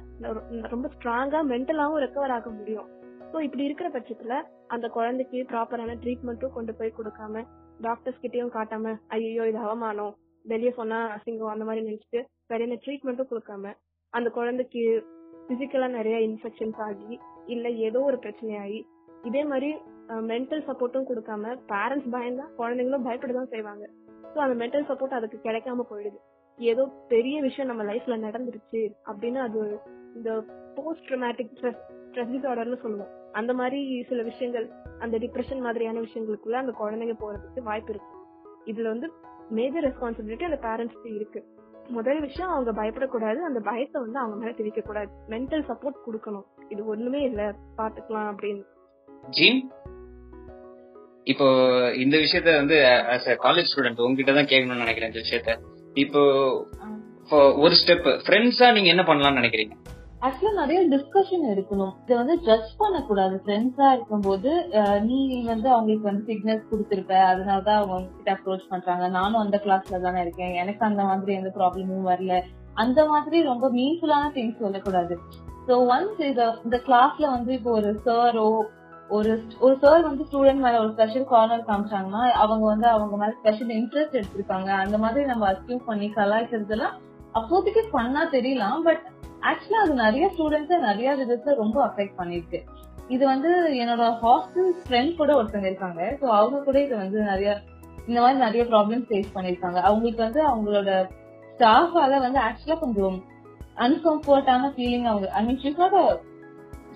[0.73, 2.89] ரொம்ப ஸ்ட்ராங்கா மென்டலாவும் ரெக்கவர் ஆக முடியும்.
[3.31, 4.35] ஸோ இப்படி இருக்கிற பட்சத்துல
[4.75, 7.45] அந்த குழந்தைக்கு ப்ராப்பரான ட்ரீட்மெண்ட்டும் கொண்டு போய் கொடுக்காம
[7.81, 10.13] டாக்டர்ஸ் கிட்டயும் காட்டாம ஐயோ இது அவமானம்
[10.45, 13.73] வெளியே சொன்னா அசிங்கம் அந்த மாதிரி நினைச்சிட்டு சரியான ட்ரீட்மெண்ட்டும் கொடுக்காம
[14.13, 14.83] அந்த குழந்தைக்கு
[15.49, 17.13] பிசிக்கலா நிறைய இன்ஃபெக்ஷன்ஸ் ஆகி
[17.47, 18.81] இல்ல ஏதோ ஒரு பிரச்சனை ஆகி
[19.25, 19.71] இதே மாதிரி
[20.09, 23.91] மென்டல் சப்போர்ட்டும் கொடுக்காம பேரண்ட்ஸ் பயந்தா குழந்தைங்களும் பயப்பட தான் செய்வாங்க.
[24.35, 26.19] ஸோ அந்த மென்டல் சப்போர்ட் அதுக்கு கிடைக்காம போயிடுது.
[26.59, 29.81] ஏதோ பெரிய விஷயம் நம்ம லைஃப்ல நடந்துருச்சு அப்படின்னு அது
[30.15, 33.09] இந்த போஸ்ட் ட்ரமாட்டிக் ஸ்ட்ரெஸ் டிசார்டர்னு சொல்லுவோம்.
[33.33, 38.13] அந்த மாதிரி சில விஷயங்கள் அந்த டிப்ரெஷன் மாதிரியான விஷயங்களுக்குள்ள அந்த குழந்தைங்க போறதுக்கு வாய்ப்பு இருக்கு.
[38.67, 39.13] இதுல வந்து
[39.49, 41.45] மேஜர் ரெஸ்பான்சிபிலிட்டி அந்த பேரண்ட்ஸ்க்கு இருக்கு.
[41.89, 43.37] முதல் விஷயம் அவங்க பயப்படக்கூடாது.
[43.37, 46.47] அந்த பயத்தை வந்து அவங்க மேல திணிக்க கூடாது மென்டல் சப்போர்ட் கொடுக்கணும்.
[46.69, 47.55] இது ஒண்ணுமே இல்ல.
[47.77, 48.63] பாத்துக்கலாம் அப்படின்னு.
[49.31, 49.71] ஜீன்?
[51.33, 51.47] இப்போ
[52.05, 52.77] இந்த விஷயத்த வந்து
[53.15, 55.53] ஆஸ் அ காலேஜ் ஸ்டூடெண்ட் உங்ககிட்ட தான் கேட்கணும்னு நினைக்கிறேன் இந்த விஷயத்த.
[56.03, 56.23] இப்போ
[57.65, 59.75] ஒரு ஸ்டெப் ஃப்ரெண்ட்ஸா நீங்க என்ன பண்ணலாம்னு நினைக்கிறீங்க?
[60.27, 63.35] ஆக்சுவலா நிறைய டிஸ்கஷன் இருக்கணும் இதை வந்து ஜட்ஜ் பண்ணக்கூடாது.
[63.45, 64.51] ஃப்ரெண்ட்ஸா இருக்கும்போது
[65.09, 65.19] நீ
[65.53, 67.15] வந்து அவங்களுக்கு வந்து சிக்னல்ஸ் கொடுத்துருப்ப.
[67.31, 69.09] அதனாலதான் அவங்க கிட்ட அப்ரோச் பண்றாங்க.
[69.19, 70.55] நானும் அந்த கிளாஸ்ல தானே இருக்கேன்.
[70.63, 72.37] எனக்கு அந்த மாதிரி எந்த ப்ராப்ளமும் வரல.
[72.85, 75.17] அந்த மாதிரி ரொம்ப மீன்ஃபுல்லான திங்ஸ் சொல்லக்கூடாது.
[75.67, 78.49] ஸோ ஒன்ஸ் இத இந்த கிளாஸ்ல வந்து இப்போ ஒரு சாரோ
[79.09, 83.69] ஒரு ஒரு சார் வந்து ஸ்டூடெண்ட் மேல ஒரு ஸ்பெஷல் கார்னர் காமிச்சாங்கன்னா அவங்க வந்து அவங்க மேல ஸ்பெஷல்
[83.69, 86.95] இன்ட்ரெஸ்ட் எடுத்திருக்காங்க அந்த மாதிரி நம்ம அஸ்யூம் பண்ணி கலாய்க்கிறதுலாம்
[87.33, 88.81] அப்போதைக்கு பண்ணா தெரியலாம்.
[88.83, 89.03] பட்
[89.43, 92.61] ஆக்சுவலா அது நிறைய ஸ்டூடெண்ட்ஸை நிறைய விதத்துல ரொம்ப அஃபெக்ட் பண்ணிருக்கு.
[93.09, 93.51] இது வந்து
[93.83, 96.03] என்னோட ஹாஸ்டல் ஃப்ரெண்ட் கூட ஒருத்தங்க இருக்காங்க.
[96.21, 97.61] ஸோ அவங்க கூட இது வந்து நிறைய
[98.07, 100.91] இந்த மாதிரி நிறைய ப்ராப்ளம் ஃபேஸ் பண்ணிருக்காங்க அவங்களுக்கு வந்து அவங்களோட
[101.61, 103.25] ஸ்டாஃபால வந்து ஆக்சுவலா கொஞ்சம்
[103.79, 105.99] அன்கம்ஃபர்டான ஃபீலிங் அவங்க I mean she's not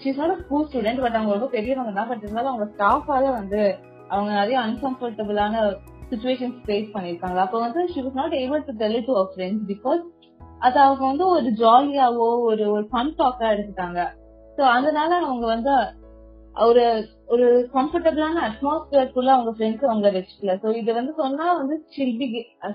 [0.02, 2.08] she's not school student but அவங்க ரொம்ப பெரியவங்க தான்.
[2.10, 3.60] பட் இருந்தாலும் அவங்க ஸ்டாஃபால வந்து
[4.08, 5.62] அவங்க நிறைய அன்கம்ஃபர்டபுளான
[6.10, 10.02] சுச்சுவேஷன்ஸ் ஃபேஸ் பண்ணிருக்காங்க அப்போ வந்து she was not able to tell to her friends because
[10.66, 14.00] அது அவங்க வந்து ஒரு ஜாலியாவோ ஒரு ஒரு ஃபன் டாக்கா எடுத்துட்டாங்க.
[14.58, 15.72] சோ அதனால அவங்க வந்து
[16.54, 16.84] ஒரு
[17.32, 20.54] ஒரு கம்ஃபர்டபுளான அட்மாஸ்பியர்க்குள்ள அவங்க ஃப்ரெண்ட்ஸ் அவங்க வச்சுக்கல.
[20.62, 22.28] ஸோ இது வந்து சொன்னா வந்து she'll be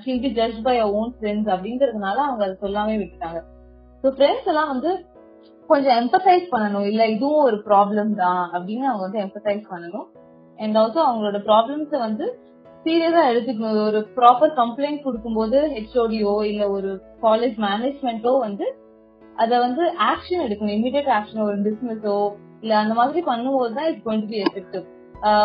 [0.04, 3.42] she'll be be judge by her own friends அப்படிங்கறதுனால அவங்க அதை சொல்லாமே விட்டுட்டாங்க.
[4.04, 4.92] ஸோ ஃப்ரெண்ட்ஸ் எல்லாம் வந்து
[5.72, 6.86] கொஞ்சம் எம்பசைஸ் பண்ணணும்.
[6.92, 10.08] இல்ல இதுவும் ஒரு ப்ராப்ளம் தான் அப்படின்னு அவங்க வந்து எம்பசைஸ் பண்ணணும்.
[10.60, 12.26] அண்ட் ஆல்சோ அவங்களோட ப்ராப்ளம்ஸ வந்து
[12.86, 13.82] சீரியஸா எடுத்துக்கணும்.
[13.90, 16.90] ஒரு ப்ராப்பர் கம்ப்ளைண்ட் கொடுக்கும்போது ஹெச்ஓடியோ இல்ல ஒரு
[17.26, 18.66] காலேஜ் மேனேஜ்மெண்ட்டோ வந்து
[19.44, 20.76] அத வந்து ஆக்ஷன் எடுக்கணும்.
[20.80, 22.18] இமீடியட் ஆக்ஷன் ஒரு டிஸ்மிஸோ
[22.64, 24.86] இல்ல அந்த மாதிரி பண்ணும்போது தான் it's going to be effective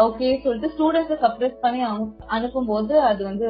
[0.07, 1.81] okay சொல்லிட்டு ஸ்டூடெண்ட்ஸை சப்ரஸ் பண்ணி
[2.37, 3.49] அனுப்பும் போது அது வந்து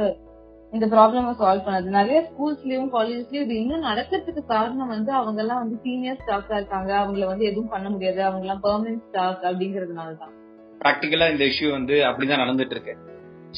[0.77, 1.89] இந்த ப்ராப்ளம சால்வ் பண்ணது.
[1.99, 6.91] நிறைய ஸ்கூல்ஸ்லயும் காலேஜ்லயும் இது இன்னும் நடக்கிறதுக்கு காரணம் வந்து அவங்க எல்லாம் வந்து சீனியர் ஸ்டாஃப்ஸா இருக்காங்க.
[7.03, 8.21] அவங்கள வந்து எதுவும் பண்ண முடியாது.
[8.27, 10.35] அவங்க எல்லாம் பெர்மனன்ட் ஸ்டாஃப் அப்படிங்கறதுனால தான்.
[10.83, 12.95] ப்ராக்டிக்கலா இந்த இஷ்யூ வந்து அப்படிதான் நடந்துட்டு இருக்கு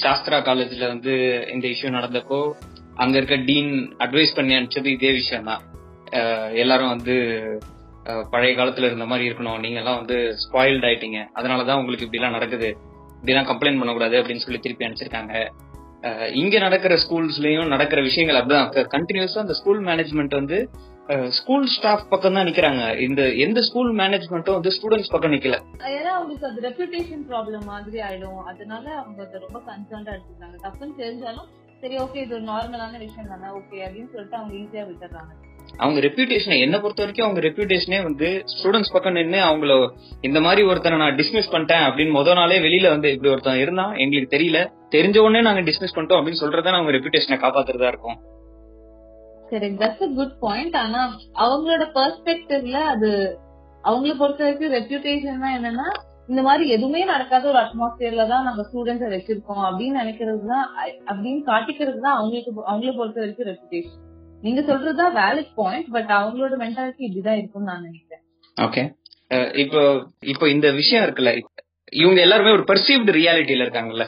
[0.03, 1.14] சாஸ்திரா காலேஜ்ல வந்து
[1.55, 2.38] இந்த இஷ்யூ நடந்தப்போ
[3.03, 3.73] அங்க இருக்க டீன்
[4.05, 5.62] அட்வைஸ் பண்ணி அனுப்பிச்சது இதே விஷயம் தான்
[6.62, 7.14] எல்லாரும் வந்து
[8.33, 9.59] பழைய காலத்துல இருந்த மாதிரி இருக்கணும்.
[9.64, 11.18] நீங்க எல்லாம் வந்து ஸ்பாயில்ட் ஆயிட்டீங்க.
[11.38, 12.70] அதனாலதான் உங்களுக்கு இப்படி எல்லாம் நடக்குது.
[13.18, 15.35] இப்படிலாம் கம்ப்ளைண்ட் பண்ணக்கூடாது அப்படின்னு சொல்லி திருப்பி அனுப்பிச்சிருக்காங்க.
[16.43, 18.71] இங்க நடக்கிற ஸ்கூல்ஸ்லயும் நடக்கிற விஷயங்கள் அப்படிதான்.
[18.95, 20.59] கண்டினியூஸா அந்த ஸ்கூல் மேனேஜ்மெண்ட் வந்து
[21.39, 22.83] ஸ்கூல் ஸ்டாஃப் பக்கம் தான் நிக்கிறாங்க.
[23.07, 25.57] இந்த எந்த ஸ்கூல் மேனேஜ்மெண்ட்டும் வந்து ஸ்டூடெண்ட்ஸ் பக்கம் நிக்கல.
[25.97, 28.41] ஏன்னா அவங்களுக்கு அது ரெப்யூட்டேஷன் ப்ராப்ளம் மாதிரி ஆயிடும்.
[28.53, 30.57] அதனால அவங்க அதை ரொம்ப கன்சர்ன்டா எடுத்துக்கிறாங்க.
[30.67, 31.49] தப்புன்னு தெரிஞ்சாலும்
[31.83, 35.33] சரி ஓகே இது ஒரு நார்மலான விஷயம் தானே ஓகே அப்படின்னு சொல்லிட்டு அவங்க ஈஸியா விட்டுறாங்க
[35.81, 39.75] அவங்க ரெப்யூட்டேஷனை என்ன பொறுத்த வரைக்கும் அவங்க ரெப்யூட்டேஷனே வந்து ஸ்டூடெண்ட்ஸ் பக்கம் நின்று அவங்கள
[40.29, 44.35] இந்த மாதிரி ஒருத்தனை நான் டிஸ்மிஸ் பண்ணிட்டேன் அப்படின்னு முத நாளே வெளியில வந்து இப்படி ஒருத்தன் இருந்தா எங்களுக்கு
[44.37, 44.61] தெரியல.
[44.94, 48.18] தெரிஞ்ச உடனே நாங்க டிஸ்மிஸ் பண்ணிட்டோம் அப்படின்னு சொல்றதா அவங்க ரெப்யூட்டேஷனை காப்பாத்துறதா இருக்கும்.
[49.53, 51.01] சரி தட்ஸ் அ குட் பாயிண்ட் ஆனா
[51.45, 53.11] அவங்களோட பெர்ஸ்பெக்டிவ்ல அது
[53.85, 55.89] அவங்கள பொறுத்த வரைக்கும் ரெப்யூட்டேஷன் என்னன்னா
[56.30, 60.66] இந்த மாதிரி எதுவுமே நடக்காத ஒரு அட்மாஸ்பியர்ல தான் நம்ம ஸ்டூடெண்ட்ஸை வச்சிருக்கோம் அப்படின்னு நினைக்கிறது தான்
[61.11, 64.07] அப்படின்னு காட்டிக்கிறது தான் அவங்களுக்கு அவங்கள பொறுத்த வரைக்கும் ரெப்யூட்டேஷன்
[64.45, 68.22] நீங்க சொல்றதுதான் வேலிட் பாயிண்ட் பட் அவங்களோட மென்டாலிட்டி இப்படிதான் இருக்கும்னு நான் நினைக்கிறேன்.
[68.57, 68.82] ஓகே
[69.62, 69.80] இப்போ
[70.32, 71.32] இப்போ இந்த விஷயம் இருக்குல்ல
[71.93, 74.05] இவங்க எல்லாருமே ஒரு பர்சீவ்டு ரியாலிட்டியில இருக்காங்கல்ல.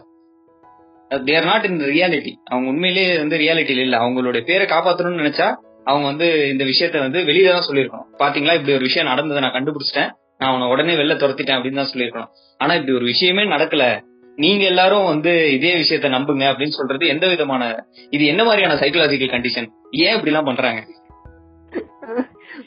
[1.11, 3.97] தேர் நாட் இன் ரியாலிட்டி அவங்க உண்மையிலேயே வந்து ரியாலிட்டியில இல்ல.
[4.05, 5.49] அவங்களுடைய பேரை காப்பாத்தணும்னு நினைச்சா
[5.91, 8.09] அவங்க வந்து இந்த விஷயத்த வந்து வெளியில தான் சொல்லியிருக்கணும்.
[8.23, 8.55] பாத்தீங்களா?
[8.59, 10.11] இப்படி ஒரு விஷயம் நடந்ததை நான் கண்டுபிடிச்சிட்டேன்.
[10.39, 12.31] நான் அவனை உடனே வெளில துரத்திட்டேன் அப்படின்னு தான் சொல்லியிருக்கணும்.
[12.61, 13.85] ஆனா இப்படி ஒரு விஷயமே நடக்கல.
[14.43, 17.63] நீங்க எல்லாரும் வந்து இதே விஷயத்த நம்புங்க அப்படின்னு சொல்றது எந்த விதமான
[18.17, 19.69] இது என்ன மாதிரியான சைக்கலாஜிக்கல் கண்டிஷன்
[20.05, 20.81] ஏன் இப்படி எல்லாம் பண்றாங்க?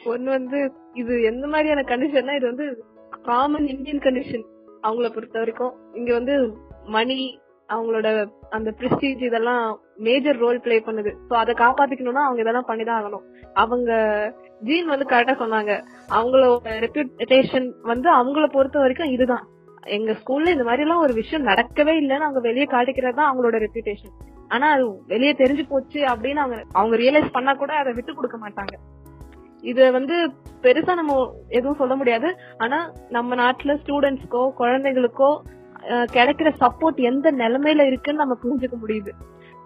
[0.05, 0.59] ஒன்னு வந்து
[0.93, 2.67] இது எந்த மாதிரியான கண்டிஷன்னா இது வந்து
[3.23, 4.45] காமன் இந்தியன் கண்டிஷன்
[4.88, 5.73] அவங்கள பொறுத்த வரைக்கும்.
[5.93, 6.36] இங்க வந்து
[6.95, 7.17] மணி
[7.73, 8.07] அவங்களோட
[8.49, 9.63] அந்த பிரிஸ்டீஜ் இதெல்லாம்
[10.07, 11.11] மேஜர் ரோல் ப்ளே பண்ணுது.
[11.30, 13.26] சோ அதை காப்பாத்திக்கணும்னா அவங்க இதெல்லாம் பண்ணிதான் ஆகணும்.
[13.63, 13.91] அவங்க
[14.67, 15.73] ஜீன் வந்து கரெக்டா சொன்னாங்க.
[16.17, 19.45] அவங்களோட ரெப்யூட்டேஷன் வந்து அவங்கள பொறுத்த வரைக்கும் இதுதான்.
[19.96, 24.16] எங்க ஸ்கூல்ல இந்த மாதிரி எல்லாம் ஒரு விஷயம் நடக்கவே இல்லைன்னு அவங்க வெளியே காட்டிக்கிறது தான் அவங்களோட ரெப்யூட்டேஷன்
[24.54, 28.74] ஆனா அது வெளியே தெரிஞ்சு போச்சு அப்படின்னு அவங்க அவங்க ரியலைஸ் பண்ணா கூட அதை விட்டு கொடுக்க மாட்டாங்க.
[29.64, 30.16] இது வந்து
[30.64, 31.14] பெருசா நம்ம
[31.50, 32.30] எதுவும் சொல்ல முடியாது.
[32.58, 32.80] ஆனா
[33.10, 35.30] நம்ம நாட்டுல ஸ்டூடெண்ட்ஸ்க்கோ குழந்தைகளுக்கோ
[36.16, 39.12] கிடைக்கிற சப்போர்ட் எந்த நிலைமையில இருக்குன்னு நம்ம புரிஞ்சுக்க முடியுது.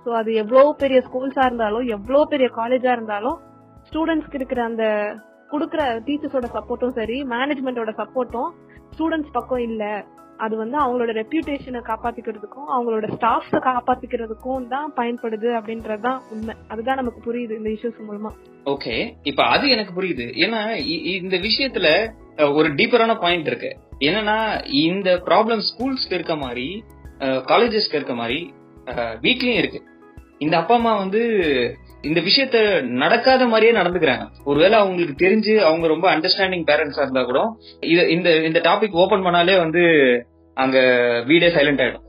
[0.06, 3.38] ஸோ அது எவ்வளோ பெரிய ஸ்கூல்ஸா இருந்தாலும் எவ்வளோ பெரிய காலேஜா இருந்தாலும்
[3.90, 4.86] ஸ்டூடெண்ட்ஸ்க்கு இருக்கிற அந்த
[5.52, 8.50] கொடுக்குற டீச்சர்ஸோட சப்போர்ட்டும் சரி மேனேஜ்மெண்டோட சப்போர்ட்டும்
[8.98, 10.06] ஸ்டூடெண்ட்ஸ் பக்கம் இல்ல.
[10.38, 16.56] அது வந்து அவங்களோட ரெப்யூட்டேஷனை காப்பாத்திக்கிறதுக்கும் அவங்களோட ஸ்டாஃப்ஸ காப்பாத்திக்கிறதுக்கும் தான் பயன்படுது அப்படின்றதுதான் உண்மை.
[16.68, 18.30] அதுதான் நமக்கு புரியுது இந்த இஷ்யூஸ் மூலமா.
[18.66, 20.28] ஓகே இப்ப அது எனக்கு புரியுது.
[20.36, 22.12] ஏன்னா இ- இந்த விஷயத்துல
[22.56, 23.78] ஒரு டீப்பரான பாயிண்ட் இருக்கு.
[24.00, 26.84] என்னன்னா இந்த ப்ராப்ளம் ஸ்கூல்ஸ்க்கு இருக்க மாதிரி
[27.20, 28.54] காலேஜஸ்க்கு இருக்க மாதிரி
[29.22, 29.84] வீட்லயும் இருக்கு.
[30.38, 31.20] இந்த அப்பா அம்மா வந்து
[32.08, 32.58] இந்த விஷயத்த
[33.02, 34.26] நடக்காத மாதிரியே நடந்துக்கிறாங்க.
[34.50, 37.40] ஒருவேளை அவங்களுக்கு தெரிஞ்சு அவங்க ரொம்ப அண்டர்ஸ்டாண்டிங் பேரண்ட்ஸா இருந்தா கூட
[38.16, 39.84] இந்த இந்த டாபிக் ஓபன் பண்ணாலே வந்து
[40.58, 40.78] அங்க
[41.28, 42.06] வீடே சைலண்ட் ஆயிடும்.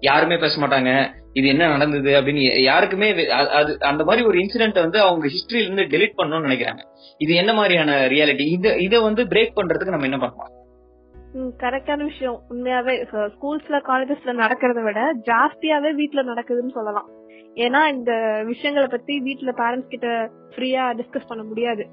[0.00, 0.92] யாருமே பேச மாட்டாங்க.
[1.38, 3.08] இது என்ன நடந்தது அப்படின்னு யாருக்குமே
[3.58, 6.82] அது அந்த மாதிரி ஒரு இன்சிடென்ட் வந்து அவங்க ஹிஸ்டரியில இருந்து டெலிட் பண்ணணும்னு நினைக்கிறாங்க.
[7.24, 10.56] இது என்ன மாதிரியான ரியாலிட்டி இத இதை வந்து பிரேக் பண்றதுக்கு நம்ம என்ன பண்ணலாம்
[11.62, 12.38] கரெக்டான விஷயம்.
[12.52, 17.08] உண்மையாவே ஸ்கூல்ஸ்ல காலேஜஸ்ல நடக்கிறத விட ஜாஸ்தியாவே வீட்ல நடக்குதுன்னு சொல்லலாம்.
[17.54, 21.86] ஏன்னா இந்த விஷயங்களை பத்தி வீட்டுல பேரண்ட்ஸ் கிட்ட ஃப்ரீயா டிஸ்கஸ் பண்ண முடியாது.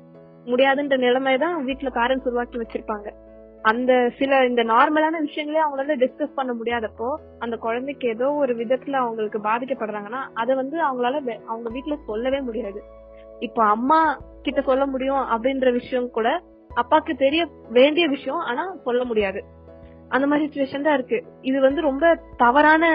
[0.46, 3.12] முடியாதுன்ற நிலைமைதான் வீட்டுல வீட்ல பேரண்ட்ஸ் உருவாக்கி வச்சிருப்பாங்க.
[3.62, 9.40] அந்த சில இந்த நார்மலான விஷயங்களே அவங்களால டிஸ்கஸ் பண்ண முடியாதப்போ அந்த குழந்தைக்கு ஏதோ ஒரு விதத்துல அவங்களுக்கு
[9.40, 12.84] பாதிக்கப்படுறாங்கன்னா அதை வந்து அவங்களால அவங்க வீட்டுல சொல்லவே முடியாது.
[13.40, 16.42] இப்போ அம்மா கிட்ட சொல்ல முடியும் அப்படின்ற விஷயம் கூட
[16.76, 19.44] அப்பாக்கு தெரிய வேண்டிய விஷயம் ஆனா சொல்ல முடியாது.
[20.10, 21.24] அந்த மாதிரி சுச்சுவேஷன் தான் இருக்கு.
[21.42, 22.86] இது வந்து ரொம்ப தவறான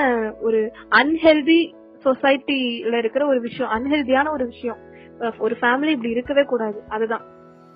[0.41, 1.73] ஒரு அன்ஹெல்தி
[2.05, 4.81] சொசைட்டில இருக்கிற ஒரு விஷயம் அன்ஹெல்தியான ஒரு விஷயம்.
[5.39, 6.79] ஒரு ஃபேமிலி இப்படி இருக்கவே கூடாது.
[6.89, 7.25] அதுதான்.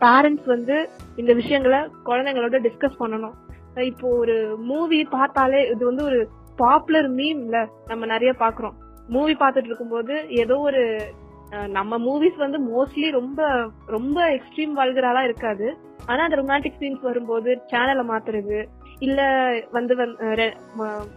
[0.01, 0.77] பேரண்ட்ஸ் வந்து
[1.17, 3.37] இந்த விஷயங்களை குழந்தைங்களோட டிஸ்கஸ் பண்ணணும்.
[3.91, 6.21] இப்போ ஒரு மூவி பார்த்தாலே இது வந்து ஒரு
[6.57, 8.77] பாப்புலர் மீம்ல நம்ம நிறைய பாக்குறோம்
[9.09, 10.83] மூவி பார்த்துட்டு இருக்கும்போது ஏதோ ஒரு
[11.69, 13.41] நம்ம மூவிஸ் வந்து மோஸ்ட்லி ரொம்ப
[13.87, 15.67] ரொம்ப எக்ஸ்ட்ரீம் வல்கராலாம் இருக்காது.
[16.07, 18.59] ஆனா அந்த ரொமான்டிக் சீன்ஸ் வரும்போது சேனலை மாத்துறது
[18.99, 19.97] இல்ல வந்து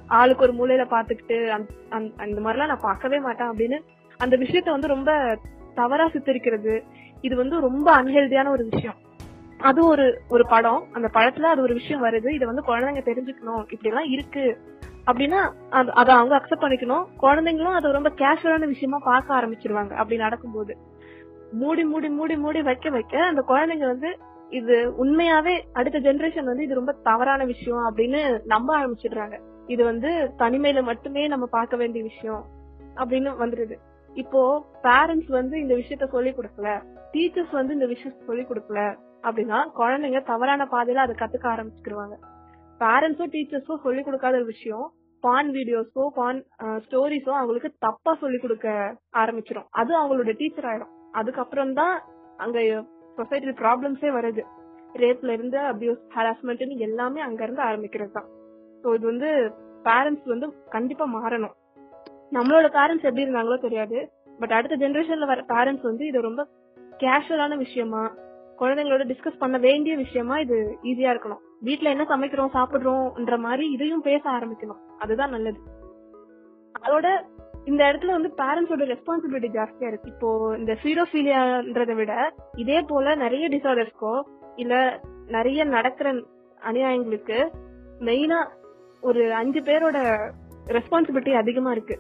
[0.08, 1.48] ஆளுக்கு ஒரு மூலையில பாத்துக்கிட்டு
[1.90, 3.80] அந்த- அந்த மாதிரிலாம் நான் பார்க்கவே மாட்டேன் அப்படின்னு
[4.18, 5.40] அந்த விஷயத்த வந்து ரொம்ப
[5.76, 6.84] தவறா சித்தரிக்கிறது
[7.22, 8.96] இது வந்து ரொம்ப அன்ஹெல்தியான ஒரு விஷயம்.
[9.60, 10.84] அது ஒரு ஒரு படம்.
[10.92, 12.30] அந்த படத்துல அது ஒரு விஷயம் வருது.
[12.30, 13.60] இதை வந்து குழந்தைங்க தெரிஞ்சுக்கணும்.
[13.60, 14.62] இப்படி எல்லாம் இருக்கு
[15.06, 15.54] அப்படின்னா
[15.90, 17.06] அதை அவங்க அக்செப்ட் பண்ணிக்கணும்.
[17.22, 19.90] குழந்தைங்களும் அதை ரொம்ப கேஷுவலான விஷயமா பார்க்க ஆரம்பிச்சிருவாங்க.
[19.90, 20.78] அப்படி நடக்கும்போது.
[21.52, 24.20] மூடி மூடி மூடி மூடி வைக்க வைக்க அந்த குழந்தைங்க வந்து
[24.52, 28.22] இது உண்மையாவே அடுத்த ஜெனரேஷன் வந்து இது ரொம்ப தவறான விஷயம் அப்படின்னு
[28.54, 29.36] நம்ப ஆரம்பிச்சிடுறாங்க.
[29.68, 30.10] இது வந்து
[30.42, 32.44] தனிமையில மட்டுமே நம்ம பார்க்க வேண்டிய விஷயம்
[32.98, 33.76] அப்படின்னு வந்துருது.
[34.12, 34.42] இப்போ
[34.86, 36.70] பேரண்ட்ஸ் வந்து இந்த விஷயத்த சொல்லி கொடுக்கல.
[37.14, 38.80] டீச்சர்ஸ் வந்து இந்த விஷயத்த சொல்லி கொடுக்கல
[39.26, 42.16] அப்படின்னா குழந்தைங்க தவறான பாதையில அதை கத்துக்க ஆரம்பிச்சுக்கிடுவாங்க
[42.82, 44.86] பேரண்ட்ஸோ டீச்சர்ஸோ சொல்லி கொடுக்காத ஒரு விஷயம்
[45.24, 46.38] பான் வீடியோஸோ பான்
[46.86, 48.68] ஸ்டோரிஸோ அவங்களுக்கு தப்பா சொல்லி கொடுக்க
[49.14, 51.96] ஆரம்பிச்சிடும் அது அவங்களோட டீச்சர் ஆயிடும் அதுக்கப்புறம் தான்
[52.38, 52.60] அங்க
[53.20, 54.44] சொசைட்டில ப்ராப்ளம்ஸே வருது.
[55.02, 58.30] ரேப்ல இருந்து அபியூஸ் ஹராஸ்மெண்ட் எல்லாமே அங்க இருந்து ஆரம்பிக்கிறது தான்
[58.84, 59.30] ஸோ இது வந்து
[59.88, 61.56] பேரண்ட்ஸ் வந்து கண்டிப்பா மாறணும்.
[62.36, 63.98] நம்மளோட பேரண்ட்ஸ் எப்படி இருந்தாங்களோ தெரியாது.
[64.42, 66.42] பட் அடுத்த ஜெனரேஷன்ல வர பேரண்ட்ஸ் வந்து இது ரொம்ப
[67.04, 68.02] கேஷுவலான விஷயமா
[68.60, 70.58] குழந்தைங்களோட டிஸ்கஸ் பண்ண வேண்டிய விஷயமா இது
[70.90, 71.42] ஈஸியா இருக்கணும்.
[71.68, 74.82] வீட்ல என்ன சமைக்கிறோம் சாப்பிடுறோம்ன்ற மாதிரி இதையும் பேச ஆரம்பிக்கணும்.
[75.04, 75.60] அதுதான் நல்லது.
[76.86, 77.08] அதோட
[77.70, 80.12] இந்த இடத்துல வந்து பேரண்ட்ஸோட ரெஸ்பான்சிபிலிட்டி ஜாஸ்தியா இருக்கு.
[80.14, 82.14] இப்போ இந்த சீரோஃபீலியான்றதை விட
[82.64, 84.14] இதே போல நிறைய டிசார்டர்ஸ்க்கோ
[84.64, 84.76] இல்ல
[85.36, 86.10] நிறைய நடக்கிற
[86.70, 87.38] அநியாயங்களுக்கு
[88.08, 88.40] மெயினா
[89.10, 89.98] ஒரு அஞ்சு பேரோட
[90.78, 91.96] ரெஸ்பான்சிபிலிட்டி அதிகமா இருக்கு.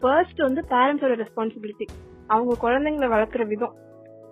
[0.00, 1.86] ஃபர்ஸ்ட் வந்து பேரண்ட்ஸோட ரெஸ்பான்சிபிலிட்டி
[2.34, 3.74] அவங்க குழந்தைங்களை வளர்க்குற விதம்.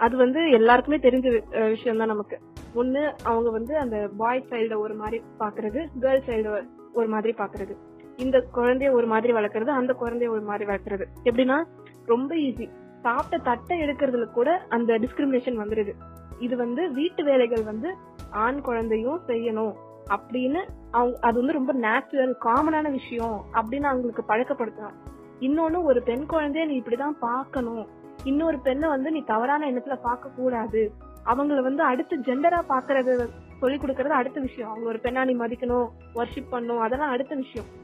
[0.05, 1.27] அது வந்து எல்லாருக்குமே தெரிஞ்ச
[1.75, 2.37] விஷயம் தான் நமக்கு.
[2.81, 6.61] ஒன்னு அவங்க வந்து அந்த பாய் சைல்ட ஒரு மாதிரி பாக்குறது கேர்ள் சைல்ட
[6.99, 7.75] ஒரு மாதிரி பாக்குறது.
[8.17, 11.05] இந்த குழந்தைய ஒரு மாதிரி வளர்க்கறது அந்த குழந்தைய ஒரு மாதிரி வளர்க்கறது.
[11.25, 11.65] எப்படின்னா
[12.07, 12.71] ரொம்ப ஈஸி
[13.03, 15.93] சாப்பிட்ட தட்டை எடுக்கிறதுல கூட அந்த டிஸ்கிரிமினேஷன் வந்துருது.
[16.39, 17.95] இது வந்து வீட்டு வேலைகள் வந்து
[18.31, 19.73] ஆண் குழந்தையும் செய்யணும்
[20.09, 24.97] அப்படின்னு அவங்க அது வந்து ரொம்ப நேச்சுரல் காமனான விஷயம் அப்படின்னு அவங்களுக்கு பழக்கப்படுத்தணும்.
[25.41, 27.87] இன்னொன்னு ஒரு பெண் குழந்தைய நீ இப்படிதான் பார்க்கணும்.
[28.25, 30.93] இன்னொரு பெண்ணை வந்து நீ தவறான எண்ணத்துல பார்க்க கூடாது
[31.27, 33.29] அவங்கள வந்து அடுத்த ஜெண்டரா பாக்குறது
[33.61, 34.71] சொல்லி கொடுக்கறது அடுத்த விஷயம்.
[34.71, 37.83] அவங்க ஒரு பெண்ணா நீ மதிக்கணும் ஒர்ஷிப் பண்ணணும் அதெல்லாம் அடுத்த விஷயம்.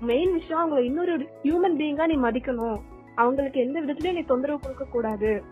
[0.00, 2.80] மெயின் விஷயம் அவங்களை இன்னொரு ஹியூமன் பீயிங்கா நீ மதிக்கணும்.
[3.14, 5.42] அவங்களுக்கு எந்த விதத்துலயும் நீ தொந்தரவு கொடுக்க கூடாது.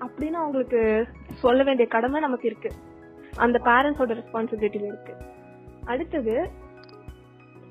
[0.00, 2.70] அப்படின்னு அவங்களுக்கு சொல்ல வேண்டிய கடமை நமக்கு இருக்கு.
[3.36, 5.14] அந்த பேரண்ட்ஸோட ரெஸ்பான்சிபிலிட்டி இருக்கு.
[5.84, 6.50] அடுத்தது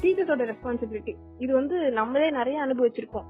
[0.02, 3.28] டீச்சர்ஸோட ரெஸ்பான்சிபிலிட்டி இது வந்து நம்மளே நிறைய அனுபவிச்சிருக்கோம்.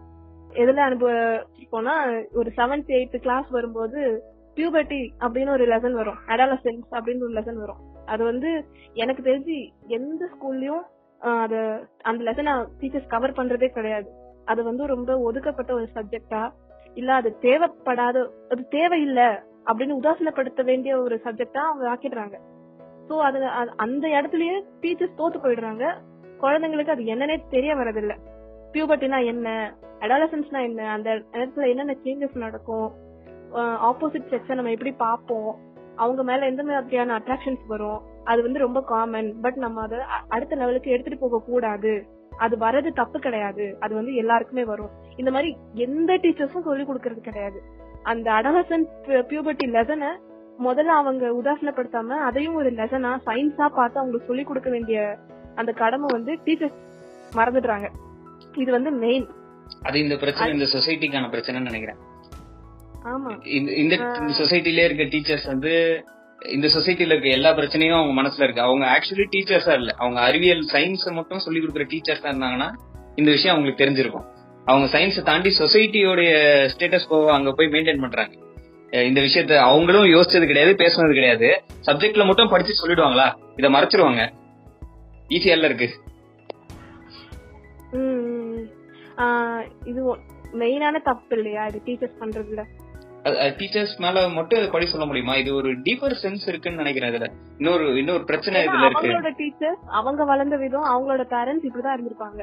[0.49, 4.23] எதுல அனுபவிச்சிருக்கோம்னா ஒரு செவன்த் எயித்து கிளாஸ் வரும்போது
[4.55, 6.17] பியூபர்ட்டி அப்படின்னு ஒரு லெசன் வரும்.
[6.27, 7.77] அடாலசென்ஸ் அப்படின்னு ஒரு லெசன் வரும்.
[8.05, 14.09] அது வந்து எனக்கு தெரிஞ்சு எந்த ஸ்கூல்லயும் அது அந்த லெசனை டீச்சர்ஸ் கவர் பண்றதே கிடையாது.
[14.45, 16.51] அது வந்து ரொம்ப ஒதுக்கப்பட்ட ஒரு சப்ஜெக்டா
[16.93, 19.25] இல்ல அது தேவைப்படாத அது தேவையில்லை
[19.65, 22.39] அப்படின்னு உதாசீனப்படுத்த வேண்டிய ஒரு சப்ஜெக்டா அவங்க ஆக்கிடுறாங்க.
[23.09, 25.93] சோ அது அது- அந்த இடத்துலயே டீச்சர்ஸ் தோத்து போயிடுறாங்க.
[26.41, 28.15] குழந்தைங்களுக்கு அது என்னன்னே தெரிய வரதில்ல
[28.71, 29.75] பியூபர்ட்டினா என்ன?
[29.99, 30.91] அடாலசன்ஸ்னா என்ன?
[30.91, 32.91] அந்த இடத்துல என்னென்ன சேஞ்சஸ் நடக்கும்?
[33.55, 35.59] ஆப்போசிட் செக்ஸை நம்ம எப்படி பார்ப்போம்?
[35.95, 38.01] அவங்க மேல எந்த மாதிரியான அட்ராக்ஷன்ஸ் வரும்?
[38.31, 41.91] அது வந்து ரொம்ப காமன் பட் நம்ம அதை அடுத்த லெவலுக்கு எடுத்துட்டு போக கூடாது.
[42.45, 43.65] அது வர்றது தப்பு கிடையாது.
[43.79, 44.91] அது வந்து எல்லாருக்குமே வரும்.
[45.15, 45.49] இந்த மாதிரி
[45.85, 47.59] எந்த டீச்சர்ஸும் சொல்லி கொடுக்கறது கிடையாது.
[48.03, 48.89] அந்த அடலசன்ட்
[49.29, 50.09] பியூபர்ட்டி லெசனை
[50.65, 54.99] முதல்ல அவங்க உதாசீனப்படுத்தாம அதையும் ஒரு லெசனா சயின்ஸா பார்த்து அவங்களுக்கு சொல்லி கொடுக்க வேண்டிய
[55.55, 56.77] அந்த கடமை வந்து டீச்சர்ஸ்
[57.35, 57.87] மறந்துடுறாங்க.
[58.63, 59.27] இது வந்து மெயின்
[59.87, 61.99] அது இந்த பிரச்சனை இந்த சொசைட்டிக்கான பிரச்சனைன்னு நினைக்கிறேன்.
[63.13, 63.31] ஆமா.
[63.49, 63.95] இந்த இந்த
[64.39, 65.73] சொசைட்டிலே இருக்க டீச்சர்ஸ் வந்து
[66.55, 68.61] இந்த சொசைட்டில இருக்க எல்லா பிரச்சனையும் அவங்க மனசுல இருக்கு.
[68.67, 69.91] அவங்க ஆக்சுவலி டீச்சர்ஸா இல்ல.
[70.03, 72.69] அவங்க அறிவியல் சயின்ஸ் மட்டும் சொல்லி கொடுக்குற டீச்சர்ஸா இருந்தாங்கன்னா
[73.19, 74.25] இந்த விஷயம் அவங்களுக்கு தெரிஞ்சிருக்கும்.
[74.65, 76.31] அவங்க சயின்ஸை தாண்டி சொசைட்டியோடைய
[76.73, 78.33] ஸ்டேட்டஸ் கோ அங்க போய் மெயின்டைன் பண்றாங்க.
[79.09, 81.49] இந்த விஷயத்த அவங்களும் யோசிச்சது கிடையாது பேசுனது கிடையாது.
[81.87, 83.27] சப்ஜெக்ட்ல மட்டும் படிச்சு சொல்லிடுவாங்களா?
[83.59, 84.23] இத மறைச்சிருவாங்க.
[85.35, 85.89] ஈஸியால இருக்கு.
[89.91, 90.01] இது
[90.61, 91.63] மெயினான தப்பு இல்லையா?
[91.69, 92.63] இது டீச்சர்ஸ் பண்றதுல?
[93.59, 95.33] டீச்சர்ஸ் மேல மட்டும் படி சொல்ல முடியுமா?
[95.41, 97.27] இது ஒரு டீப்பர் சென்ஸ் இருக்குன்னு நினைக்கிறேன் இதுல.
[97.59, 99.01] இன்னொரு இன்னொரு பிரச்சனை இதுல இருக்கு.
[99.01, 102.41] அவங்களோட டீச்சர்ஸ் அவங்க வளர்ந்த விதம் அவங்களோட பேரண்ட்ஸ் இப்படிதான் இருந்திருப்பாங்க.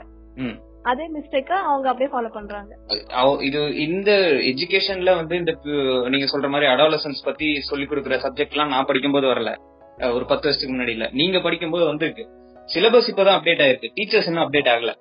[0.90, 2.72] அதே மிஸ்டேக்கா அவங்க அப்படியே ஃபாலோ பண்றாங்க.
[3.48, 4.10] இது இந்த
[4.50, 5.52] எஜுகேஷன்ல வந்து இந்த
[6.12, 9.52] நீங்க சொல்ற மாதிரி அடாலசன்ஸ் பத்தி சொல்லி கொடுக்குற சப்ஜெக்ட் எல்லாம் நான் படிக்கும்போது வரல.
[10.16, 11.06] ஒரு பத்து வருஷத்துக்கு முன்னாடி இல்ல.
[11.20, 12.24] நீங்க படிக்கும்போது வந்திருக்கு.
[12.68, 13.90] சிலபஸ் இப்பதான் அப்டேட் ஆயிருக்கு.
[13.98, 14.92] டீச்சர்ஸ் இன்னும் அப்டேட் ஆகல.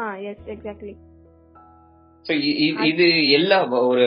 [0.00, 0.94] ஆ எஸ் எக்ஸாக்ட்லி
[2.90, 3.58] இது எல்லா
[3.90, 4.06] ஒரு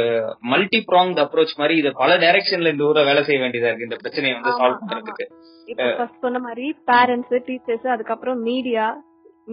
[0.51, 3.88] மல்டி ப்ராங்ட் அப்ரோச் மாதிரி இது பல டைரக்ஷன்ல இந்த ஊரை வேலை செய்ய வேண்டியதா இருக்கு.
[3.89, 4.82] இந்த பிரச்சனையை வந்து சால்வ்.
[4.82, 5.26] பண்றதுக்கு.
[6.26, 8.86] சொன்ன மாதிரி பேரண்ட்ஸ் டீச்சர்ஸ் அதுக்கப்புறம் மீடியா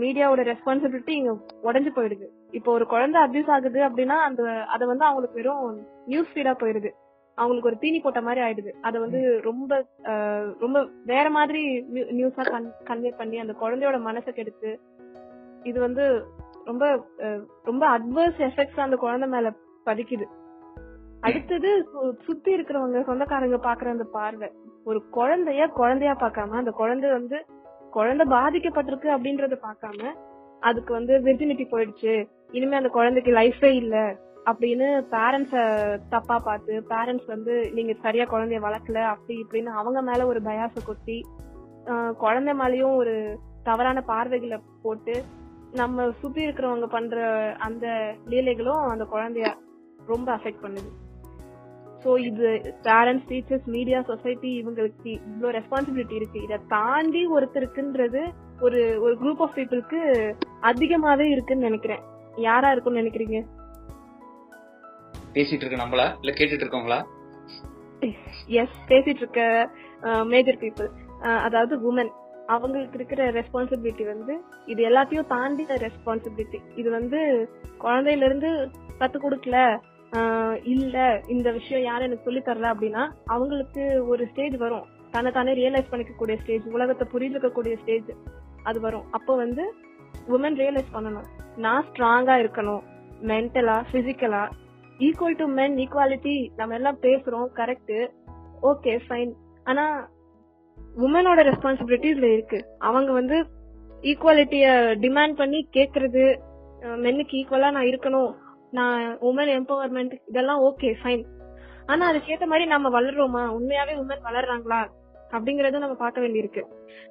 [0.02, 1.32] மீடியாவோட ரெஸ்பான்சிபிலிட்டி இங்க
[1.68, 2.26] உடைஞ்சு போயிடுது.
[2.58, 4.42] இப்போ ஒரு குழந்தை அபியூஸ் ஆகுது அப்படின்னா அந்த
[4.74, 6.90] அத வந்து அவங்களுக்கு வெறும் நியூஸ் ஃபீடா போயிடுது.
[7.38, 8.70] அவங்களுக்கு ஒரு தீனி போட்ட மாதிரி ஆயிடுது.
[8.86, 9.72] அத வந்து ரொம்ப
[10.58, 11.62] ரொம்ப வேற மாதிரி
[12.18, 12.44] நியூஸா
[12.90, 14.72] கன்வே பண்ணி அந்த குழந்தையோட மனசை கெடுத்து
[15.62, 16.04] இது வந்து
[16.64, 16.84] ரொம்ப
[17.62, 19.52] ரொம்ப அட்வர்ஸ் எஃபெக்ட்ஸ் அந்த குழந்தை மேல
[19.86, 20.26] பதிக்குது.
[21.20, 24.50] அடுத்தது சு- சுத்தி இருக்கிறவங்க சொந்தக்காரங்க பாக்குற அந்த பார்வை.
[24.84, 27.44] ஒரு குழந்தைய குழந்தையா பார்க்காம அந்த குழந்தை வந்து
[27.90, 30.12] குழந்தை பாதிக்கப்பட்டிருக்கு அப்படின்றத பார்க்காம
[30.60, 32.28] அதுக்கு வந்து விர்ஜினிட்டி போயிடுச்சு.
[32.50, 33.96] இனிமே அந்த குழந்தைக்கு லைஃபே இல்ல
[34.46, 35.54] அப்படின்னு பேரண்ட்ஸ
[36.08, 41.24] தப்பா பார்த்து பேரண்ட்ஸ் வந்து நீங்க சரியா குழந்தைய வளர்க்கல அப்படி இப்படின்னு அவங்க மேல ஒரு பயாச கொட்டி
[42.18, 45.14] குழந்தை மேலயும் ஒரு தவறான பார்வைகளை போட்டு
[45.78, 47.18] நம்ம சுத்தி இருக்கிறவங்க பண்ற
[47.66, 47.86] அந்த
[48.30, 49.48] லீலைகளும் அந்த குழந்தைய
[50.10, 50.90] ரொம்ப அஃபெக்ட் பண்ணுது.
[52.02, 52.48] சோ இது
[52.86, 56.38] பேரண்ட்ஸ் டீச்சர்ஸ் மீடியா சொசைட்டி இவங்களுக்கு இவ்வளவு ரெஸ்பான்சிபிலிட்டி இருக்கு.
[56.46, 58.22] இத தாண்டி ஒருத்தருக்குன்றது
[58.66, 60.00] ஒரு ஒரு குரூப் ஆஃப் பீப்புளுக்கு
[60.70, 62.02] அதிகமாவே இருக்குன்னு நினைக்கிறேன்.
[62.48, 63.40] யாரா இருக்கும்னு நினைக்கிறீங்க?
[65.34, 66.06] பேசிட்டு இருக்க நம்மளா?
[66.20, 67.00] இல்ல கேட்டுட்டு இருக்கவங்களா?
[68.60, 69.40] எஸ் பேசிட்டு இருக்க
[70.32, 70.90] மேஜர் பீப்புள்
[71.46, 72.10] அதாவது உமன்
[72.52, 74.34] அவங்களுக்கு இருக்கிற ரெஸ்பான்சிபிலிட்டி வந்து
[74.72, 77.20] இது எல்லாத்தையும் தாண்டி ரெஸ்பான்சிபிலிட்டி இது வந்து
[77.84, 78.50] குழந்தையில இருந்து
[79.00, 79.58] கத்து கொடுக்கல
[80.72, 80.96] இல்ல
[81.34, 83.02] இந்த விஷயம் யாரும் எனக்கு சொல்லி தரல அப்படின்னா
[83.34, 83.82] அவங்களுக்கு
[84.12, 84.86] ஒரு ஸ்டேஜ் வரும்.
[85.14, 88.10] தன்னை தானே ரியலைஸ் பண்ணிக்கக்கூடிய ஸ்டேஜ் உலகத்தை புரிஞ்சுக்கக்கூடிய ஸ்டேஜ்
[88.68, 89.06] அது வரும்.
[89.16, 89.64] அப்போ வந்து
[90.34, 91.28] உமன் ரியலைஸ் பண்ணணும்.
[91.64, 92.82] நான் ஸ்ட்ராங்கா இருக்கணும்.
[93.30, 94.42] மென்டலா பிசிக்கலா
[95.06, 97.94] ஈக்குவல் டு மென் ஈக்குவாலிட்டி நம்ம எல்லாம் பேசுறோம் கரெக்ட்
[98.70, 99.32] ஓகே ஃபைன்
[99.70, 99.84] ஆனா
[101.04, 102.58] உமனோட ரெஸ்பான்சிபிலிட்டி இதுல இருக்கு.
[102.88, 103.36] அவங்க வந்து
[104.10, 104.66] ஈக்குவாலிட்டிய
[105.04, 106.24] டிமாண்ட் பண்ணி கேக்குறது
[107.04, 108.30] மென்னுக்கு ஈக்குவலா நான் இருக்கணும்
[108.78, 111.22] நான் உமன் எம்பவர்மெண்ட் இதெல்லாம் ஓகே ஃபைன்
[111.90, 113.42] ஆனா அதுக்கேத்த மாதிரி நம்ம வளர்றோமா?
[113.56, 114.80] உண்மையாவே உமன் வளர்றாங்களா?
[115.36, 116.62] அப்படிங்கறத நம்ம பார்க்க வேண்டியிருக்கு.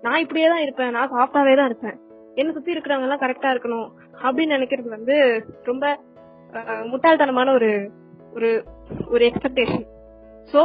[0.06, 0.94] நான் இப்படியே தான் இருப்பேன்.
[0.96, 1.98] நான் சாஃப்டாவே தான் இருப்பேன்.
[2.40, 3.88] என்ன சுத்தி இருக்கிறவங்க எல்லாம் கரெக்டா இருக்கணும்
[4.26, 5.16] அப்படின்னு நினைக்கிறது வந்து
[5.70, 5.86] ரொம்ப
[6.92, 7.72] முட்டாள்தனமான ஒரு
[8.36, 8.50] ஒரு
[9.14, 9.86] ஒரு எக்ஸ்பெக்டேஷன்
[10.54, 10.62] சோ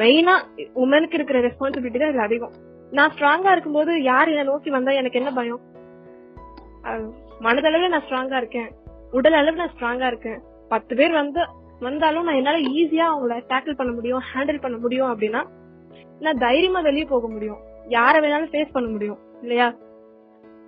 [0.00, 0.34] மெயினா
[0.74, 2.54] உமனுக்கு இருக்கிற ரெஸ்பான்சிபிலிட்டி தான் இதுல அதிகம்.
[2.92, 5.60] நான் ஸ்ட்ராங்கா இருக்கும்போது யார் என்ன நோக்கி வந்தா எனக்கு என்ன பயம்?
[7.46, 8.70] மனதளவுல நான் ஸ்ட்ராங்கா இருக்கேன்.
[9.10, 10.40] உடல் அளவு நான் ஸ்ட்ராங்கா இருக்கேன்.
[10.68, 11.40] பத்து பேர் வந்து
[11.80, 15.42] வந்தாலும் நான் என்னால ஈஸியா அவங்கள டேக்கிள் பண்ண முடியும் ஹேண்டில் பண்ண முடியும் அப்படின்னா
[16.20, 17.60] நான் தைரியமா வெளியே போக முடியும்.
[17.88, 19.20] யார வேணாலும் ஃபேஸ் பண்ண முடியும்.
[19.42, 19.68] இல்லையா?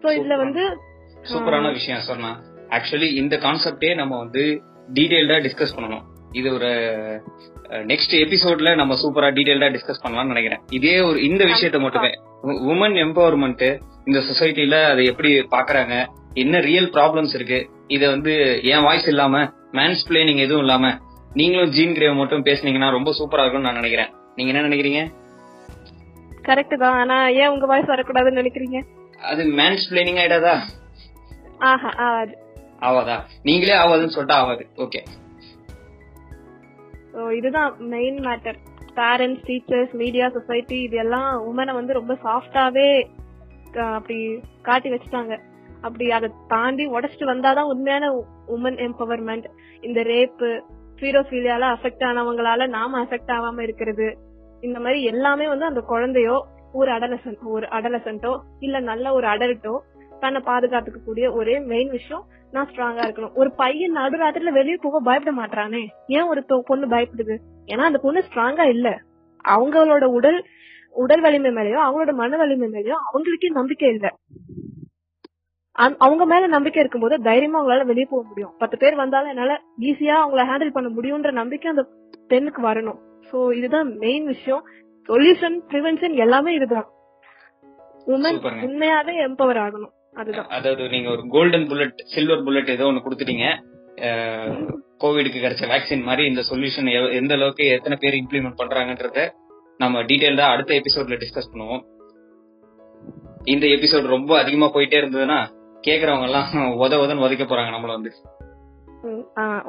[0.02, 0.62] சோ இதுல வந்து
[1.32, 2.30] சூப்பரான விஷயம் சொன்னா
[2.76, 4.44] ஆக்சுவலி இந்த கான்செப்டே நம்ம வந்து
[4.94, 6.04] டீடைல்டா டிஸ்கஸ் பண்ணணும்.
[6.32, 6.70] இது ஒரு
[7.90, 10.62] நெக்ஸ்ட் எபிசோட்ல நம்ம சூப்பரா டீடைல்டா டிஸ்கஸ் பண்ணலாம்னு நினைக்கிறேன்.
[10.70, 12.10] இதே ஒரு இந்த விஷயத்த மட்டுமே.
[12.72, 13.66] உமன் எம்பவர்மெண்ட்
[14.04, 15.94] இந்த சொசைட்டில அதை எப்படி பாக்குறாங்க
[16.34, 20.94] என்ன ரியல் ப்ராப்ளம்ஸ் இருக்கு இத வந்து என் வாய்ஸ் இல்லாம மேன்ஸ் பிளேனிங் எதுவும் இல்லாம
[21.34, 24.10] நீங்களும் ஜீன் கிரேவ் மட்டும் பேசுனீங்கன்னா ரொம்ப சூப்பரா இருக்கும்னு நான் நினைக்கிறேன்.
[24.36, 25.02] நீங்க என்ன நினைக்கிறீங்க?
[26.48, 26.96] கரெக்ட் தான்.
[27.00, 28.78] ஆனா ஏன் உங்க வாய்ஸ் வரக்கூடாதுன்னு நினைக்கிறீங்க?
[29.30, 30.54] அது மேன்ஸ் பிளேனிங் ஆயிடாதா?
[31.70, 32.34] ஆஹா ஆகாது
[32.80, 33.16] ஆவாதா?
[33.42, 34.64] நீங்களே ஆவாதுன்னு சொல்லிட்டு ஆவாது.
[34.76, 35.00] ஓகே
[37.12, 38.58] ஸோ இதுதான் main matter
[38.94, 42.88] parents teachers media society இது எல்லாம் உமனை வந்து ரொம்ப சாஃப்டாவே
[43.96, 44.16] அப்படி
[44.62, 45.34] காட்டி வச்சுட்டாங்க.
[45.80, 48.06] அப்படி அதை தாண்டி உடச்சிட்டு வந்தாதான் உண்மையான
[48.48, 49.46] உமன் எம்பவர்மெண்ட்
[49.80, 50.48] இந்த ரேப்பு
[50.98, 54.08] ஃபீரோஃபீலியால அஃபெக்ட் ஆனவங்களால நாம அஃபெக்ட் ஆகாம இருக்கிறது.
[54.60, 56.36] இந்த மாதிரி எல்லாமே வந்து அந்த குழந்தையோ
[56.72, 59.74] ஒரு அடலசன் ஒரு அடலசன்ட்டோ இல்ல நல்ல ஒரு அடல்ட்டோ
[60.22, 62.24] தன்னை பாதுகாத்துக்க கூடிய ஒரே மெயின் விஷயம்
[62.56, 63.34] நான் ஸ்ட்ராங்கா இருக்கணும்.
[63.40, 65.82] ஒரு பையன் நடுராத்திரில வெளியே போக பயப்பட மாட்டானே
[66.16, 67.36] ஏன் ஒரு பொண்ணு பயப்படுது?
[67.72, 68.88] ஏன்னா அந்த பொண்ணு ஸ்ட்ராங்கா இல்ல.
[69.54, 70.38] அவங்களோட உடல்
[71.02, 74.08] உடல் வலிமை மேலயோ அவங்களோட மன வலிமை மேலயோ அவங்களுக்கே நம்பிக்கை இல்ல.
[76.04, 78.52] அவங்க மேல நம்பிக்கை இருக்கும்போது தைரியமா அவங்களால வெளியே போக முடியும்.
[78.62, 79.52] பத்து பேர் வந்தாலும் என்னால
[79.88, 81.84] ஈஸியா அவங்கள ஹேண்டில் பண்ண முடியும்ன்ற நம்பிக்கை அந்த
[82.28, 83.00] பெண்ணுக்கு வரணும்.
[83.30, 84.62] சோ இதுதான் மெயின் விஷயம்.
[85.08, 86.88] சொல்யூஷன் ப்ரிவென்ஷன் எல்லாமே இதுதான்.
[88.06, 88.38] உமன்.
[88.66, 89.92] உண்மையாவே எம்பவர் ஆகணும்.
[90.14, 93.46] அதாவது நீங்க ஒரு கோல்டன் புல்லட் சில்வர் புல்லட் ஏதோ ஒன்னு கொடுத்துட்டீங்க.
[95.02, 96.88] கோவிடுக்கு கிடைச்ச வேக்சின் மாதிரி இந்த சொல்யூஷன்
[97.20, 99.24] எந்த அளவுக்கு எத்தனை பேர் இம்ப்ளிமெண்ட் பண்றாங்கன்றத
[99.78, 101.82] நம்ம டீடைல்டா அடுத்த எபிசோட்ல டிஸ்கஸ் பண்ணுவோம்.
[103.54, 105.38] இந்த எபிசோட் ரொம்ப அதிகமா போயிட்டே இருந்ததுன்னா
[105.88, 108.12] கேக்குறவங்க எல்லாம் உத உதன்னு உதைக்க போறாங்க நம்மள வந்து.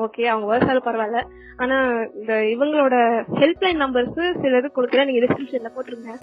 [0.05, 1.21] ஓகே அவங்க வருஷாலும் பரவாயில்ல.
[1.57, 1.77] ஆனா
[2.19, 2.95] இந்த இவங்களோட
[3.39, 6.13] ஹெல்ப்லைன் நம்பர்ஸ் சில இது கொடுக்குறேன் நீங்க டிஸ்கிரிப்ஷன்ல போட்டுருங்க.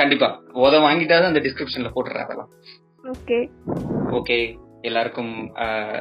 [0.00, 0.28] கண்டிப்பா.
[0.64, 2.50] உத வாங்கிட்டாதான் அந்த டிஸ்கிரிப்ஷன்ல போட்டுறேன் அதெல்லாம்.
[3.04, 3.38] ஓகே.
[4.10, 4.38] ஓகே.
[4.80, 5.32] எல்லாருக்கும்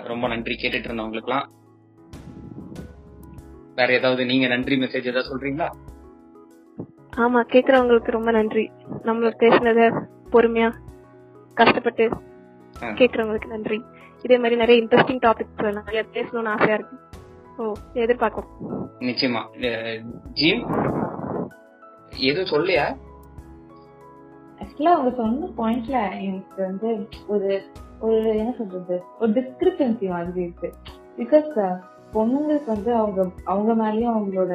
[0.04, 1.46] ரொம்ப நன்றி கேட்டுட்டு இருந்தவங்களுக்குலாம்
[3.76, 5.68] வேற ஏதாவது நீங்க நன்றி மெசேஜ் ஏதாவது சொல்றீங்களா?
[7.16, 8.72] ஆமா கேக்குறவங்களுக்கு ரொம்ப நன்றி.
[9.04, 10.72] நம்ம பேசுனத பொறுமையா
[11.54, 12.10] கஷ்டப்பட்டு.
[12.80, 13.84] கேக்குறவங்களுக்கு நன்றி.
[14.22, 16.98] இதே மாதிரி நிறைய இன்ட்ரெஸ்டிங் டாபிக்ஸ் நிறைய பேசணும்னு ஆசையா இருக்கு.
[17.58, 18.48] ஓ எதிர்பார்க்கும்
[19.00, 19.42] நிச்சயமா.
[20.34, 20.62] ஜீம்
[22.10, 22.86] எதுவும் சொல்லையா
[24.78, 26.90] ஆக்சுவலா அவங்க சொன்ன பாயிண்ட்ல எனக்கு வந்து
[27.28, 27.48] ஒரு
[28.00, 28.96] ஒரு என்ன சொல்றது?
[29.20, 30.70] ஒரு டிஸ்கிரிபன்சி மாதிரி இருக்கு.
[31.18, 31.48] பிகாஸ்
[32.14, 33.22] பொண்ணுங்களுக்கு வந்து அவங்க
[33.54, 34.52] அவங்க மேலயும் அவங்களோட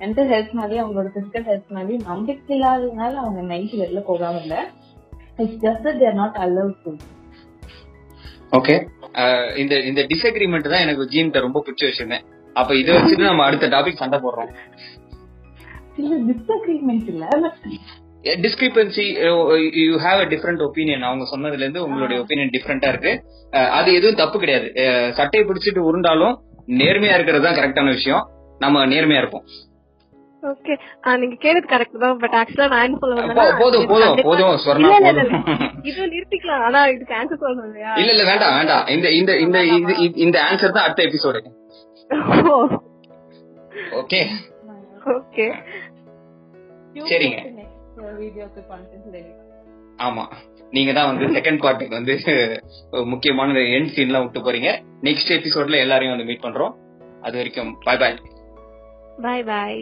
[0.00, 4.56] மென்டல் ஹெல்த் மேலயும் அவங்களோட பிசிக்கல் ஹெல்த் மேலயும் நம்பிக்கை இல்லாததுனால அவங்க நைட் வெளில போகாம இல்ல.
[5.36, 6.92] It's just they're not allow to
[8.58, 8.76] okay
[9.62, 12.18] இந்த இந்த டிஸ்அக்ரிமெண்ட் தான் எனக்கு ஜீம்கிட்ட ரொம்ப பிடிச்ச விஷயமே.
[12.56, 14.52] அப்ப இதை வச்சுட்டு நம்ம அடுத்த டாபிக் சண்டை போடுறோம்.
[15.96, 17.26] இல்ல டிஸ்அக்ரிமெண்ட் இல்ல.
[18.44, 19.04] Discrepancy
[19.84, 23.12] you have a different opinion அவங்க சொன்னதுல இருந்து உங்களுடைய ஒப்பீனியன் டிஃப்ரெண்டா இருக்கு.
[23.78, 24.68] அது எதுவும் தப்பு கிடையாது.
[25.18, 26.34] சட்டையை பிடிச்சிட்டு உருண்டாலும்
[26.80, 28.24] நேர்மையா இருக்கிறது தான் கரெக்டான விஷயம்.
[28.64, 29.46] நம்ம நேர்மையா இருப்போம்.
[30.42, 30.74] ஓகே
[31.20, 34.50] நீங்க கேட்டது கரெக்ட் தான் பட் ஆக்சுவலா நான் என்ன சொல்ல வந்தேன்னா, போதும் போதும் போதும்
[34.80, 35.30] இல்ல, போதும்.
[35.90, 36.64] இது நிறுத்திக்கலாம்.
[36.68, 37.92] ஆனா இதுக்கு ஆன்சர் இல்லையா?
[38.00, 38.84] இல்ல இல்ல வேண்டாம் வேண்டாம்.
[38.96, 39.58] இந்த இந்த இந்த
[40.26, 41.40] இந்த ஆன்சர் தான் அடுத்த எபிசோடு
[44.02, 44.20] ஓகே
[45.18, 45.46] ஓகே
[47.10, 47.38] சரிங்க.
[48.12, 49.32] வீடியோக்கு கான்டென்ட் ரெடி
[49.98, 50.24] ஆமா.
[50.70, 52.14] நீங்க தான் வந்து செகண்ட் பார்ட்டுக்கு வந்து
[53.06, 54.70] முக்கியமான எண்ட் சீன்லாம் விட்டு போறீங்க.
[55.00, 56.74] நெக்ஸ்ட் எபிசோட்ல எல்லாரையும் வந்து மீட் பண்றோம்.
[57.20, 58.16] அது வரைக்கும் பாய் பாய்
[59.22, 59.78] பாய் பாய்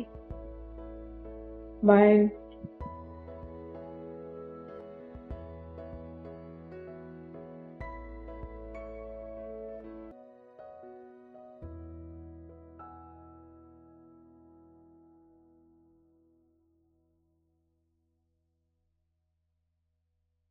[1.83, 2.42] பாய்